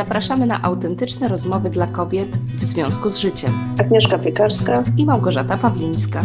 zapraszamy 0.00 0.46
na 0.46 0.62
autentyczne 0.62 1.28
rozmowy 1.28 1.70
dla 1.70 1.86
kobiet 1.86 2.28
w 2.36 2.64
związku 2.64 3.08
z 3.08 3.18
życiem. 3.18 3.52
Agnieszka 3.80 4.18
Piekarska 4.18 4.84
i 4.96 5.04
Małgorzata 5.04 5.56
Pawlińska. 5.56 6.22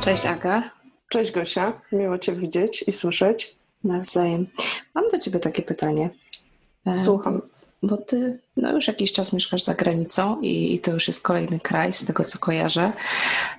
Cześć 0.00 0.26
Aga. 0.26 0.70
Cześć 1.08 1.32
Gosia, 1.32 1.72
miło 1.92 2.18
Cię 2.18 2.32
widzieć 2.32 2.84
i 2.86 2.92
słyszeć. 2.92 3.56
Nawzajem. 3.84 4.46
Mam 4.94 5.04
do 5.12 5.18
Ciebie 5.18 5.40
takie 5.40 5.62
pytanie. 5.62 6.10
E, 6.86 6.98
Słucham. 6.98 7.40
Bo 7.82 7.96
Ty 7.96 8.38
no 8.56 8.72
już 8.72 8.88
jakiś 8.88 9.12
czas 9.12 9.32
mieszkasz 9.32 9.62
za 9.62 9.74
granicą 9.74 10.40
i, 10.40 10.74
i 10.74 10.78
to 10.80 10.92
już 10.92 11.08
jest 11.08 11.22
kolejny 11.22 11.60
kraj, 11.60 11.92
z 11.92 12.06
tego 12.06 12.24
co 12.24 12.38
kojarzę. 12.38 12.92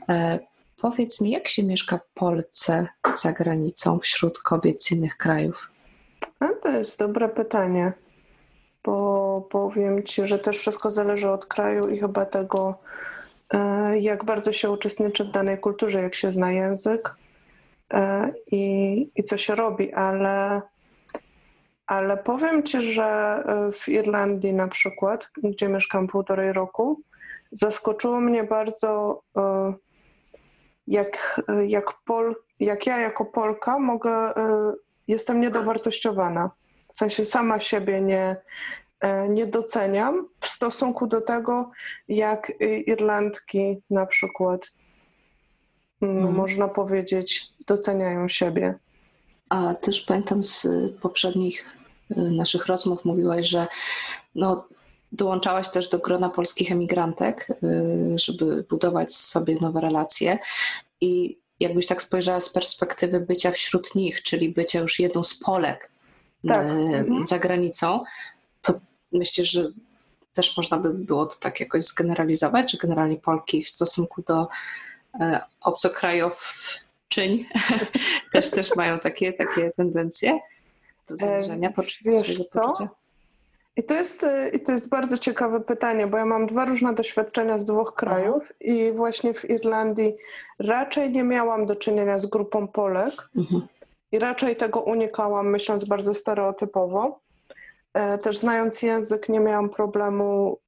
E, 0.09 0.39
powiedz 0.81 1.21
mi, 1.21 1.31
jak 1.31 1.47
się 1.47 1.63
mieszka 1.63 1.99
Polce 2.13 2.87
za 3.21 3.31
granicą 3.31 3.99
wśród 3.99 4.39
kobiet 4.39 4.83
z 4.83 4.91
innych 4.91 5.17
krajów? 5.17 5.71
A 6.39 6.47
to 6.63 6.69
jest 6.69 6.99
dobre 6.99 7.29
pytanie, 7.29 7.93
bo 8.83 9.47
powiem 9.49 10.03
Ci, 10.03 10.27
że 10.27 10.39
też 10.39 10.57
wszystko 10.57 10.91
zależy 10.91 11.29
od 11.29 11.45
kraju 11.45 11.89
i 11.89 11.99
chyba 11.99 12.25
tego, 12.25 12.79
e, 13.53 13.99
jak 13.99 14.25
bardzo 14.25 14.53
się 14.53 14.69
uczestniczy 14.69 15.23
w 15.23 15.31
danej 15.31 15.59
kulturze, 15.59 16.01
jak 16.01 16.15
się 16.15 16.31
zna 16.31 16.51
język 16.51 17.15
e, 17.93 18.33
i, 18.51 19.11
i 19.15 19.23
co 19.23 19.37
się 19.37 19.55
robi, 19.55 19.93
ale, 19.93 20.61
ale 21.91 22.17
powiem 22.17 22.63
Ci, 22.63 22.93
że 22.93 23.03
e, 23.03 23.71
w 23.71 23.89
Irlandii 23.89 24.53
na 24.53 24.67
przykład, 24.67 25.29
gdzie 25.43 25.67
mieszkam 25.67 26.07
półtorej 26.07 26.53
roku, 26.53 27.01
zaskoczyło 27.51 28.21
mnie 28.21 28.43
bardzo, 28.43 29.21
jak, 30.87 31.41
jak, 31.67 31.93
Pol, 32.05 32.35
jak 32.59 32.85
ja 32.85 32.99
jako 32.99 33.25
Polka 33.25 33.79
mogę, 33.79 34.33
jestem 35.07 35.41
niedowartościowana. 35.41 36.51
W 36.89 36.95
sensie 36.95 37.25
sama 37.25 37.59
siebie 37.59 38.01
nie, 38.01 38.35
nie 39.29 39.47
doceniam 39.47 40.27
w 40.41 40.49
stosunku 40.49 41.07
do 41.07 41.21
tego, 41.21 41.71
jak 42.07 42.51
Irlandki 42.85 43.81
na 43.89 44.05
przykład 44.05 44.71
hmm. 45.99 46.33
można 46.33 46.67
powiedzieć, 46.67 47.43
doceniają 47.67 48.27
siebie. 48.27 48.75
A 49.49 49.75
też 49.75 50.01
pamiętam 50.01 50.43
z 50.43 50.67
poprzednich 51.01 51.80
naszych 52.15 52.65
rozmów 52.65 53.05
mówiłaś, 53.05 53.47
że 53.47 53.67
no, 54.35 54.67
dołączałaś 55.11 55.69
też 55.69 55.89
do 55.89 55.99
grona 55.99 56.29
polskich 56.29 56.71
emigrantek, 56.71 57.47
y, 57.63 58.15
żeby 58.15 58.63
budować 58.69 59.15
sobie 59.15 59.57
nowe 59.61 59.81
relacje. 59.81 60.39
I 61.01 61.37
jakbyś 61.59 61.87
tak 61.87 62.01
spojrzała 62.01 62.39
z 62.39 62.49
perspektywy 62.49 63.19
bycia 63.19 63.51
wśród 63.51 63.95
nich, 63.95 64.23
czyli 64.23 64.49
bycia 64.49 64.79
już 64.79 64.99
jedną 64.99 65.23
z 65.23 65.39
Polek 65.39 65.91
tak. 66.47 66.65
Y, 66.65 66.69
mhm. 66.69 67.25
za 67.25 67.39
granicą, 67.39 68.03
to 68.61 68.73
myślę, 69.11 69.45
że 69.45 69.63
też 70.33 70.57
można 70.57 70.77
by 70.77 70.93
było 70.93 71.25
to 71.25 71.35
tak 71.39 71.59
jakoś 71.59 71.83
zgeneralizować, 71.83 72.71
że 72.71 72.77
generalnie 72.77 73.17
Polki 73.17 73.63
w 73.63 73.69
stosunku 73.69 74.21
do 74.21 74.47
obcokrajowczyń 75.61 77.45
też, 78.33 78.49
też 78.49 78.75
mają 78.75 78.99
takie, 78.99 79.33
takie 79.33 79.71
tendencje 79.71 80.39
do 81.11 81.17
zależenia, 81.17 81.71
poczucia 81.71 82.11
swojego 82.11 82.43
poczucia? 82.53 82.89
I 83.75 83.83
to, 83.83 83.93
jest, 83.93 84.23
e, 84.23 84.49
I 84.49 84.59
to 84.59 84.71
jest 84.71 84.89
bardzo 84.89 85.17
ciekawe 85.17 85.61
pytanie, 85.61 86.07
bo 86.07 86.17
ja 86.17 86.25
mam 86.25 86.47
dwa 86.47 86.65
różne 86.65 86.93
doświadczenia 86.93 87.59
z 87.59 87.65
dwóch 87.65 87.93
krajów 87.93 88.43
Aha. 88.43 88.53
i 88.59 88.91
właśnie 88.91 89.33
w 89.33 89.49
Irlandii 89.49 90.15
raczej 90.59 91.11
nie 91.11 91.23
miałam 91.23 91.65
do 91.65 91.75
czynienia 91.75 92.19
z 92.19 92.25
grupą 92.25 92.67
Polek 92.67 93.13
mhm. 93.37 93.61
i 94.11 94.19
raczej 94.19 94.55
tego 94.55 94.81
unikałam, 94.81 95.49
myśląc 95.49 95.85
bardzo 95.85 96.13
stereotypowo. 96.13 97.19
E, 97.93 98.17
też 98.17 98.37
znając 98.37 98.81
język, 98.81 99.29
nie 99.29 99.39
miałam 99.39 99.69
problemu, 99.69 100.59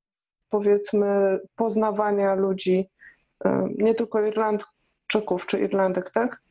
powiedzmy, 0.49 1.39
poznawania 1.55 2.35
ludzi 2.35 2.89
nie 3.77 3.95
tylko 3.95 4.25
Irlandczyków 4.25 5.45
czy 5.47 5.59
Irlandek, 5.59 6.11
tak? 6.11 6.41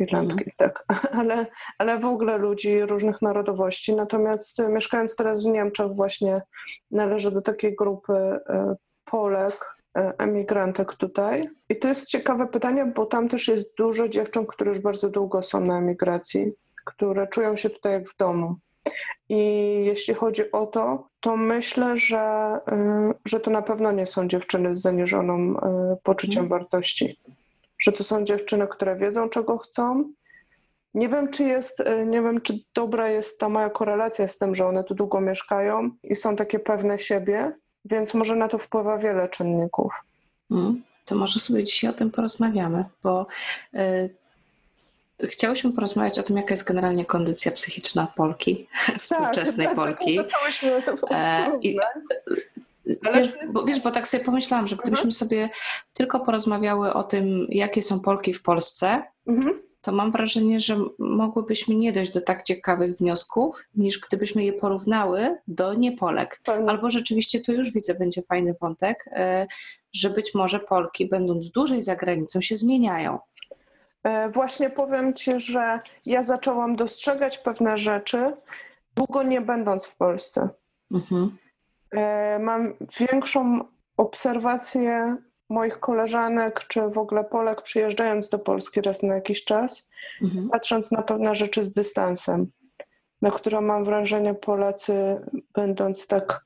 Irlandki, 0.00 0.44
mhm. 0.44 0.52
tak, 0.56 0.84
ale, 1.20 1.46
ale 1.78 1.98
w 1.98 2.04
ogóle 2.04 2.38
ludzi 2.38 2.80
różnych 2.80 3.22
narodowości. 3.22 3.94
Natomiast 3.94 4.58
mieszkając 4.68 5.16
teraz 5.16 5.44
w 5.44 5.46
Niemczech, 5.46 5.86
właśnie 5.86 6.42
należę 6.90 7.30
do 7.30 7.42
takiej 7.42 7.76
grupy 7.76 8.12
e, 8.12 8.76
Polek, 9.04 9.76
e, 9.96 10.12
emigrantek 10.18 10.94
tutaj. 10.94 11.48
I 11.68 11.78
to 11.78 11.88
jest 11.88 12.06
ciekawe 12.06 12.46
pytanie, 12.46 12.86
bo 12.86 13.06
tam 13.06 13.28
też 13.28 13.48
jest 13.48 13.74
dużo 13.76 14.08
dziewcząt, 14.08 14.48
które 14.48 14.70
już 14.70 14.80
bardzo 14.80 15.08
długo 15.08 15.42
są 15.42 15.60
na 15.60 15.78
emigracji, 15.78 16.52
które 16.84 17.26
czują 17.26 17.56
się 17.56 17.70
tutaj 17.70 17.92
jak 17.92 18.08
w 18.08 18.16
domu. 18.16 18.56
I 19.28 19.36
jeśli 19.84 20.14
chodzi 20.14 20.52
o 20.52 20.66
to, 20.66 21.08
to 21.20 21.36
myślę, 21.36 21.98
że, 21.98 22.58
że 23.24 23.40
to 23.40 23.50
na 23.50 23.62
pewno 23.62 23.92
nie 23.92 24.06
są 24.06 24.28
dziewczyny 24.28 24.76
z 24.76 24.80
zaniżonym 24.80 25.56
y, 25.56 25.96
poczuciem 26.02 26.38
mm. 26.38 26.48
wartości. 26.48 27.18
Że 27.78 27.92
to 27.92 28.04
są 28.04 28.24
dziewczyny, 28.24 28.68
które 28.68 28.96
wiedzą, 28.96 29.28
czego 29.28 29.58
chcą. 29.58 30.12
Nie 30.94 31.08
wiem, 31.08 31.30
czy 31.30 31.44
jest, 31.44 31.80
y, 31.80 32.06
nie 32.06 32.22
wiem, 32.22 32.40
czy 32.40 32.58
dobra 32.74 33.08
jest 33.08 33.38
ta 33.38 33.48
moja 33.48 33.70
korelacja 33.70 34.28
z 34.28 34.38
tym, 34.38 34.54
że 34.54 34.66
one 34.66 34.84
tu 34.84 34.94
długo 34.94 35.20
mieszkają 35.20 35.90
i 36.02 36.16
są 36.16 36.36
takie 36.36 36.58
pewne 36.58 36.98
siebie, 36.98 37.52
więc 37.84 38.14
może 38.14 38.36
na 38.36 38.48
to 38.48 38.58
wpływa 38.58 38.98
wiele 38.98 39.28
czynników. 39.28 39.92
Mm. 40.50 40.82
To 41.04 41.14
może 41.14 41.40
sobie 41.40 41.64
dzisiaj 41.64 41.90
o 41.90 41.92
tym 41.94 42.10
porozmawiamy, 42.10 42.84
bo 43.02 43.26
Chciałyśmy 45.24 45.72
porozmawiać 45.72 46.18
o 46.18 46.22
tym, 46.22 46.36
jaka 46.36 46.50
jest 46.50 46.64
generalnie 46.64 47.04
kondycja 47.04 47.52
psychiczna 47.52 48.06
Polki, 48.16 48.66
tak, 48.86 49.00
współczesnej 49.00 49.66
tak, 49.66 49.76
Polki. 49.76 50.18
E, 51.10 51.50
I, 51.62 51.76
wiesz, 53.14 53.32
bo, 53.52 53.64
wiesz, 53.64 53.80
bo 53.80 53.90
tak 53.90 54.08
sobie 54.08 54.24
pomyślałam, 54.24 54.66
że 54.66 54.76
gdybyśmy 54.76 55.10
mhm. 55.10 55.12
sobie 55.12 55.50
tylko 55.94 56.20
porozmawiały 56.20 56.92
o 56.92 57.04
tym, 57.04 57.46
jakie 57.48 57.82
są 57.82 58.00
Polki 58.00 58.34
w 58.34 58.42
Polsce, 58.42 59.02
mhm. 59.26 59.62
to 59.80 59.92
mam 59.92 60.12
wrażenie, 60.12 60.60
że 60.60 60.76
mogłybyśmy 60.98 61.74
nie 61.74 61.92
dojść 61.92 62.12
do 62.12 62.20
tak 62.20 62.42
ciekawych 62.42 62.96
wniosków, 62.96 63.64
niż 63.74 64.00
gdybyśmy 64.00 64.44
je 64.44 64.52
porównały 64.52 65.36
do 65.48 65.74
niepolek. 65.74 66.40
Albo 66.68 66.90
rzeczywiście 66.90 67.40
tu 67.40 67.52
już 67.52 67.72
widzę, 67.72 67.94
będzie 67.94 68.22
fajny 68.22 68.54
wątek, 68.60 69.04
e, 69.12 69.46
że 69.92 70.10
być 70.10 70.34
może 70.34 70.60
Polki, 70.60 71.08
będąc 71.08 71.50
dłużej 71.50 71.82
za 71.82 71.96
granicą, 71.96 72.40
się 72.40 72.56
zmieniają. 72.56 73.18
E, 74.02 74.30
właśnie 74.30 74.70
powiem 74.70 75.14
Ci, 75.14 75.40
że 75.40 75.80
ja 76.06 76.22
zaczęłam 76.22 76.76
dostrzegać 76.76 77.38
pewne 77.38 77.78
rzeczy, 77.78 78.32
długo 78.96 79.22
nie 79.22 79.40
będąc 79.40 79.84
w 79.84 79.96
Polsce. 79.96 80.48
Mhm. 80.92 81.36
E, 81.96 82.38
mam 82.38 82.74
większą 83.00 83.60
obserwację 83.96 85.16
moich 85.48 85.80
koleżanek, 85.80 86.64
czy 86.68 86.80
w 86.80 86.98
ogóle 86.98 87.24
Polek 87.24 87.62
przyjeżdżając 87.62 88.28
do 88.28 88.38
Polski 88.38 88.80
raz 88.80 89.02
na 89.02 89.14
jakiś 89.14 89.44
czas, 89.44 89.90
mhm. 90.22 90.48
patrząc 90.48 90.90
na 90.90 91.02
pewne 91.02 91.34
rzeczy 91.34 91.64
z 91.64 91.72
dystansem, 91.72 92.46
na 93.22 93.30
które 93.30 93.60
mam 93.60 93.84
wrażenie 93.84 94.34
Polacy, 94.34 95.20
będąc 95.54 96.06
tak 96.06 96.44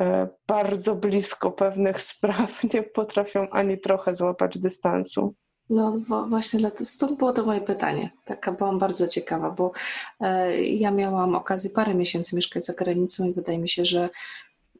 e, 0.00 0.28
bardzo 0.46 0.94
blisko 0.94 1.52
pewnych 1.52 2.02
spraw, 2.02 2.50
nie 2.74 2.82
potrafią 2.82 3.50
ani 3.50 3.78
trochę 3.78 4.14
złapać 4.14 4.58
dystansu. 4.58 5.34
No 5.70 5.92
właśnie, 6.28 6.70
stąd 6.82 7.18
było 7.18 7.32
to 7.32 7.44
moje 7.44 7.60
pytanie. 7.60 8.10
Taka 8.24 8.52
byłam 8.52 8.78
bardzo 8.78 9.08
ciekawa, 9.08 9.50
bo 9.50 9.72
e, 10.20 10.62
ja 10.62 10.90
miałam 10.90 11.34
okazję 11.34 11.70
parę 11.70 11.94
miesięcy 11.94 12.36
mieszkać 12.36 12.66
za 12.66 12.72
granicą 12.72 13.26
i 13.26 13.32
wydaje 13.32 13.58
mi 13.58 13.68
się, 13.68 13.84
że 13.84 14.10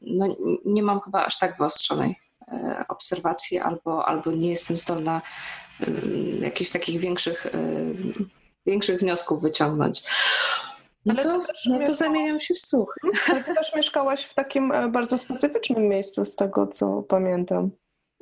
no, 0.01 0.35
nie 0.65 0.83
mam 0.83 1.01
chyba 1.01 1.25
aż 1.25 1.39
tak 1.39 1.57
wyostrzonej 1.57 2.15
e, 2.47 2.85
obserwacji 2.87 3.59
albo, 3.59 4.07
albo 4.07 4.31
nie 4.31 4.49
jestem 4.49 4.77
zdolna 4.77 5.21
jakichś 6.39 6.71
takich 6.71 6.99
większych, 6.99 7.45
e, 7.45 7.51
większych 8.65 8.99
wniosków 8.99 9.41
wyciągnąć. 9.41 10.03
No 11.05 11.15
to, 11.15 11.39
no 11.65 11.85
to 11.85 11.93
zamieniam 11.93 12.39
się 12.39 12.53
w 12.53 12.59
słuch. 12.59 12.95
Ty 13.25 13.55
też 13.55 13.75
mieszkałaś 13.75 14.25
w 14.25 14.33
takim 14.33 14.73
bardzo 14.91 15.17
specyficznym 15.17 15.87
miejscu, 15.87 16.25
z 16.25 16.35
tego 16.35 16.67
co 16.67 17.01
pamiętam 17.01 17.71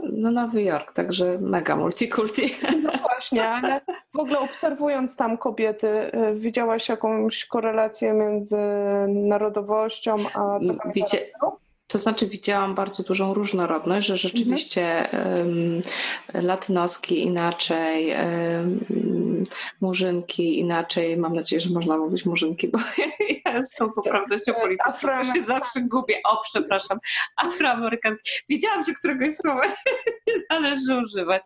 no 0.04 0.32
Nowy 0.32 0.64
Jork, 0.64 0.94
także 0.94 1.38
mega 1.42 1.76
multikulti. 1.76 2.56
No 2.84 2.92
właśnie, 3.02 3.50
ale 3.50 3.82
w 4.14 4.20
ogóle 4.20 4.40
obserwując 4.40 5.16
tam 5.16 5.38
kobiety, 5.38 5.88
y, 5.88 6.36
widziałaś 6.36 6.90
jakąś 6.90 7.46
korelację 7.46 8.14
między 8.14 8.58
narodowością 9.08 10.16
a 10.34 10.60
Wiecie, 10.96 11.20
to 11.92 12.00
znaczy 12.00 12.28
widziałam 12.28 12.76
bardzo 12.76 13.04
dużą 13.04 13.34
różnorodność, 13.34 14.08
że 14.08 14.18
rzeczywiście 14.18 15.10
um, 15.14 15.82
latynoski 16.34 17.22
inaczej, 17.22 18.16
murzynki 19.82 20.60
inaczej. 20.60 21.18
Mam 21.18 21.36
nadzieję, 21.36 21.60
że 21.60 21.70
można 21.70 21.98
mówić 21.98 22.26
murzynki, 22.26 22.68
bo 22.68 22.80
ja 23.46 23.64
z 23.64 23.72
tą 23.72 23.92
poprawnością 23.92 24.56
e, 24.56 24.62
polityczną 24.62 25.34
się 25.34 25.44
zawsze 25.44 25.82
gubię. 25.82 26.16
O, 26.26 26.42
przepraszam, 26.44 27.00
afroamerykanki. 27.38 28.22
Wiedziałam, 28.50 28.84
że 28.84 28.94
któregoś 28.94 29.36
słowa 29.36 29.62
należy 30.50 30.98
używać. 31.06 31.44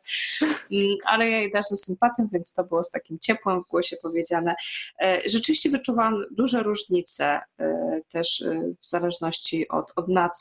Mm, 0.71 0.97
ale 1.05 1.29
ja 1.29 1.39
jej 1.39 1.51
darzę 1.51 1.75
sympatią, 1.75 2.27
więc 2.31 2.53
to 2.53 2.63
było 2.63 2.83
z 2.83 2.91
takim 2.91 3.19
ciepłem 3.19 3.63
w 3.63 3.67
głosie 3.67 3.97
powiedziane. 4.01 4.55
E, 5.01 5.21
rzeczywiście 5.25 5.69
wyczuwam 5.69 6.23
duże 6.31 6.63
różnice 6.63 7.41
e, 7.59 8.01
też 8.09 8.41
e, 8.41 8.73
w 8.81 8.87
zależności 8.87 9.67
od, 9.67 9.91
od 9.95 10.07
nacji, 10.07 10.34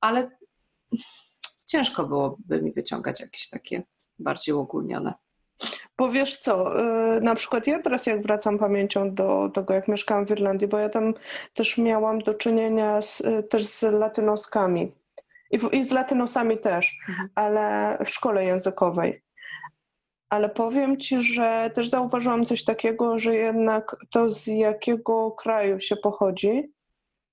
ale 0.00 0.30
ciężko 1.66 2.04
byłoby 2.04 2.62
mi 2.62 2.72
wyciągać 2.72 3.20
jakieś 3.20 3.48
takie 3.50 3.82
bardziej 4.18 4.54
uogólnione. 4.54 5.14
Bo 5.98 6.10
wiesz 6.10 6.36
co, 6.38 6.80
y, 7.16 7.20
na 7.20 7.34
przykład 7.34 7.66
ja 7.66 7.82
teraz 7.82 8.06
jak 8.06 8.22
wracam 8.22 8.58
pamięcią 8.58 9.14
do 9.14 9.50
tego, 9.54 9.74
jak 9.74 9.88
mieszkałam 9.88 10.26
w 10.26 10.30
Irlandii, 10.30 10.68
bo 10.68 10.78
ja 10.78 10.88
tam 10.88 11.14
też 11.54 11.78
miałam 11.78 12.18
do 12.18 12.34
czynienia 12.34 13.02
z, 13.02 13.20
y, 13.20 13.42
też 13.42 13.66
z 13.66 13.82
latynoskami 13.82 14.92
i, 15.50 15.58
w, 15.58 15.72
i 15.72 15.84
z 15.84 15.92
latynosami 15.92 16.58
też, 16.58 16.98
mhm. 17.08 17.28
ale 17.34 17.98
w 18.04 18.10
szkole 18.10 18.44
językowej. 18.44 19.22
Ale 20.28 20.48
powiem 20.48 20.96
ci, 20.96 21.22
że 21.22 21.70
też 21.74 21.88
zauważyłam 21.88 22.44
coś 22.44 22.64
takiego, 22.64 23.18
że 23.18 23.34
jednak 23.34 23.96
to 24.10 24.30
z 24.30 24.46
jakiego 24.46 25.30
kraju 25.30 25.80
się 25.80 25.96
pochodzi, 25.96 26.72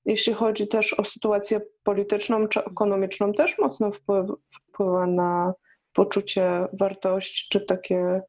jeśli 0.05 0.33
chodzi 0.33 0.67
też 0.67 0.93
o 0.93 1.05
sytuację 1.05 1.61
polityczną 1.83 2.47
czy 2.47 2.65
ekonomiczną, 2.65 3.33
też 3.33 3.57
mocno 3.57 3.91
wpływa, 3.91 4.33
wpływa 4.51 5.07
na 5.07 5.53
poczucie 5.93 6.67
wartości, 6.73 7.47
czy 7.49 7.61
takie 7.61 8.21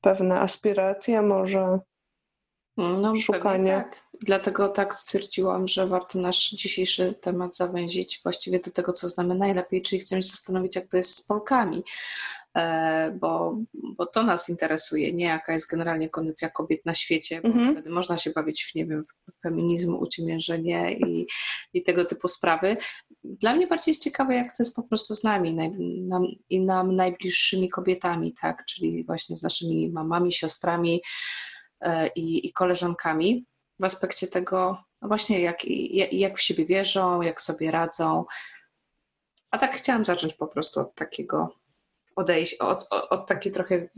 pewne 0.00 0.40
aspiracje, 0.40 1.22
może 1.22 1.78
no, 2.76 3.16
szukanie. 3.16 3.72
Tak. 3.72 4.02
Dlatego 4.20 4.68
tak 4.68 4.94
stwierdziłam, 4.94 5.68
że 5.68 5.86
warto 5.86 6.18
nasz 6.18 6.50
dzisiejszy 6.50 7.14
temat 7.14 7.56
zawęzić 7.56 8.20
właściwie 8.22 8.60
do 8.60 8.70
tego, 8.70 8.92
co 8.92 9.08
znamy 9.08 9.34
najlepiej, 9.34 9.82
czyli 9.82 10.00
chcemy 10.00 10.22
się 10.22 10.28
zastanowić, 10.28 10.76
jak 10.76 10.88
to 10.88 10.96
jest 10.96 11.16
z 11.16 11.22
Polkami. 11.26 11.84
E, 12.56 13.10
bo, 13.20 13.58
bo 13.74 14.06
to 14.06 14.22
nas 14.22 14.48
interesuje, 14.48 15.12
nie 15.12 15.24
jaka 15.24 15.52
jest 15.52 15.70
generalnie 15.70 16.08
kondycja 16.08 16.50
kobiet 16.50 16.86
na 16.86 16.94
świecie, 16.94 17.40
bo 17.40 17.48
mhm. 17.48 17.72
wtedy 17.72 17.90
można 17.90 18.16
się 18.16 18.30
bawić 18.30 18.64
w, 18.64 18.74
nie 18.74 18.86
wiem, 18.86 19.04
w 19.04 19.40
feminizm, 19.42 19.94
uciemiężenie 19.94 20.92
i, 20.92 21.26
i 21.72 21.82
tego 21.82 22.04
typu 22.04 22.28
sprawy. 22.28 22.76
Dla 23.24 23.54
mnie 23.54 23.66
bardziej 23.66 23.90
jest 23.90 24.02
ciekawe, 24.02 24.34
jak 24.34 24.56
to 24.56 24.62
jest 24.62 24.76
po 24.76 24.82
prostu 24.82 25.14
z 25.14 25.24
nami 25.24 25.54
naj, 25.54 25.70
nam, 26.08 26.26
i 26.50 26.60
nam 26.60 26.96
najbliższymi 26.96 27.68
kobietami, 27.68 28.34
tak, 28.40 28.64
czyli 28.64 29.04
właśnie 29.04 29.36
z 29.36 29.42
naszymi 29.42 29.90
mamami, 29.90 30.32
siostrami 30.32 31.02
e, 31.80 32.08
i, 32.08 32.46
i 32.46 32.52
koleżankami 32.52 33.46
w 33.78 33.84
aspekcie 33.84 34.26
tego, 34.26 34.78
no 35.02 35.08
właśnie 35.08 35.40
jak, 35.40 35.64
jak, 35.64 36.12
jak 36.12 36.38
w 36.38 36.42
siebie 36.42 36.66
wierzą, 36.66 37.22
jak 37.22 37.40
sobie 37.40 37.70
radzą. 37.70 38.24
A 39.50 39.58
tak 39.58 39.74
chciałam 39.74 40.04
zacząć 40.04 40.34
po 40.34 40.46
prostu 40.46 40.80
od 40.80 40.94
takiego 40.94 41.63
odejść, 42.16 42.54
od, 42.54 42.86
od, 42.90 43.12
od 43.12 43.26
takiej 43.26 43.52
trochę, 43.52 43.88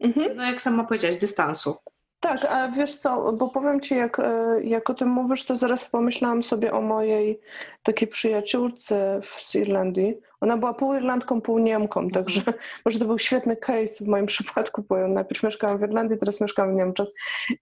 mhm. 0.00 0.36
no 0.36 0.44
jak 0.44 0.62
sama 0.62 0.84
powiedziałaś, 0.84 1.16
dystansu. 1.16 1.76
Tak, 2.22 2.44
a 2.44 2.68
wiesz 2.68 2.96
co, 2.96 3.32
bo 3.32 3.48
powiem 3.48 3.80
Ci, 3.80 3.94
jak, 3.94 4.18
e, 4.18 4.60
jak 4.64 4.90
o 4.90 4.94
tym 4.94 5.08
mówisz, 5.08 5.44
to 5.44 5.56
zaraz 5.56 5.84
pomyślałam 5.84 6.42
sobie 6.42 6.72
o 6.72 6.80
mojej 6.80 7.40
takiej 7.82 8.08
przyjaciółce 8.08 9.20
z 9.38 9.54
Irlandii. 9.54 10.14
Ona 10.40 10.56
była 10.56 10.74
pół 10.74 10.94
Irlandką, 10.94 11.40
pół 11.40 11.58
Niemką, 11.58 12.00
mhm. 12.00 12.24
także 12.24 12.42
może 12.84 12.98
to 12.98 13.04
był 13.04 13.18
świetny 13.18 13.56
case 13.56 14.04
w 14.04 14.08
moim 14.08 14.26
przypadku, 14.26 14.84
bo 14.88 14.96
ja 14.96 15.08
najpierw 15.08 15.42
mieszkałam 15.42 15.78
w 15.78 15.82
Irlandii, 15.82 16.18
teraz 16.18 16.40
mieszkam 16.40 16.72
w 16.72 16.74
Niemczech. 16.74 17.08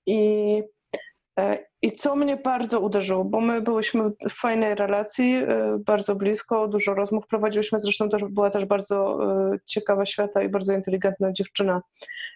I 0.07 0.63
I 1.83 1.93
co 1.93 2.17
mnie 2.17 2.37
bardzo 2.37 2.81
uderzyło, 2.81 3.25
bo 3.25 3.41
my 3.41 3.63
byliśmy 3.63 4.03
w 4.31 4.41
fajnej 4.41 4.75
relacji, 4.75 5.35
e, 5.35 5.79
bardzo 5.87 6.15
blisko, 6.15 6.69
dużo 6.69 6.95
rozmów 6.95 7.27
prowadziłyśmy, 7.27 7.81
zresztą 7.81 8.09
też 8.09 8.25
była 8.25 8.51
też 8.51 8.65
bardzo 8.65 9.19
e, 9.53 9.59
ciekawa 9.67 10.07
świata 10.07 10.43
i 10.43 10.49
bardzo 10.49 10.73
inteligentna 10.73 11.33
dziewczyna, 11.33 11.83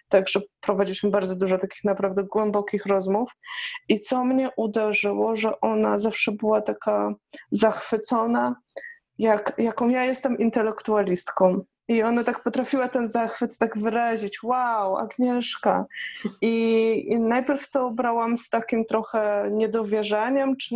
także 0.09 0.41
prowadziliśmy 0.61 1.09
bardzo 1.09 1.35
dużo 1.35 1.57
takich 1.57 1.83
naprawdę 1.83 2.23
głębokich 2.23 2.85
rozmów. 2.85 3.31
I 3.89 3.99
co 3.99 4.25
mnie 4.25 4.49
uderzyło, 4.57 5.35
że 5.35 5.61
ona 5.61 5.99
zawsze 5.99 6.31
była 6.31 6.61
taka 6.61 7.13
zachwycona, 7.51 8.55
jak, 9.17 9.53
jaką 9.57 9.89
ja 9.89 10.03
jestem 10.03 10.37
intelektualistką. 10.37 11.61
I 11.87 12.03
ona 12.03 12.23
tak 12.23 12.43
potrafiła 12.43 12.89
ten 12.89 13.09
zachwyt 13.09 13.57
tak 13.57 13.77
wyrazić. 13.77 14.43
Wow, 14.43 14.97
Agnieszka. 14.97 15.85
I, 16.41 17.05
I, 17.07 17.19
najpierw 17.19 17.69
to 17.69 17.91
brałam 17.91 18.37
z 18.37 18.49
takim 18.49 18.85
trochę 18.85 19.49
niedowierzaniem, 19.51 20.57
czy, 20.57 20.75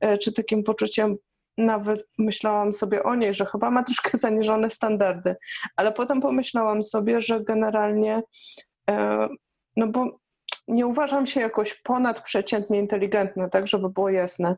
e, 0.00 0.18
czy 0.18 0.32
takim 0.32 0.64
poczuciem, 0.64 1.16
nawet 1.58 2.08
myślałam 2.18 2.72
sobie 2.72 3.02
o 3.02 3.14
niej, 3.14 3.34
że 3.34 3.46
chyba 3.46 3.70
ma 3.70 3.82
troszkę 3.82 4.18
zaniżone 4.26 4.70
standardy. 4.70 5.36
Ale 5.76 5.92
potem 5.92 6.20
pomyślałam 6.20 6.82
sobie, 6.82 7.22
że 7.22 7.40
generalnie, 7.40 8.22
e, 8.90 9.28
no 9.76 9.86
bo 9.86 10.18
nie 10.68 10.86
uważam 10.86 11.26
się 11.26 11.40
jakoś 11.40 11.74
ponadprzeciętnie 11.74 12.78
inteligentna, 12.78 13.48
tak, 13.48 13.68
żeby 13.68 13.90
było 13.90 14.08
jasne. 14.08 14.56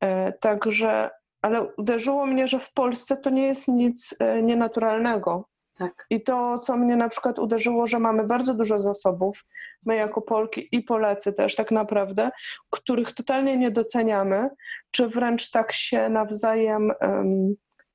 E, 0.00 0.32
także 0.32 1.10
ale 1.44 1.62
uderzyło 1.76 2.26
mnie, 2.26 2.48
że 2.48 2.60
w 2.60 2.72
Polsce 2.72 3.16
to 3.16 3.30
nie 3.30 3.46
jest 3.46 3.68
nic 3.68 4.14
e, 4.18 4.42
nienaturalnego. 4.42 5.48
Tak. 5.78 6.06
I 6.10 6.22
to, 6.22 6.58
co 6.58 6.76
mnie 6.76 6.96
na 6.96 7.08
przykład 7.08 7.38
uderzyło, 7.38 7.86
że 7.86 7.98
mamy 7.98 8.24
bardzo 8.24 8.54
dużo 8.54 8.78
zasobów, 8.78 9.44
my 9.86 9.96
jako 9.96 10.22
Polki 10.22 10.68
i 10.72 10.82
Polacy 10.82 11.32
też 11.32 11.54
tak 11.54 11.70
naprawdę, 11.70 12.30
których 12.70 13.12
totalnie 13.12 13.56
nie 13.56 13.70
doceniamy, 13.70 14.48
czy 14.90 15.08
wręcz 15.08 15.50
tak 15.50 15.72
się 15.72 16.08
nawzajem 16.08 16.92
um, 17.00 17.54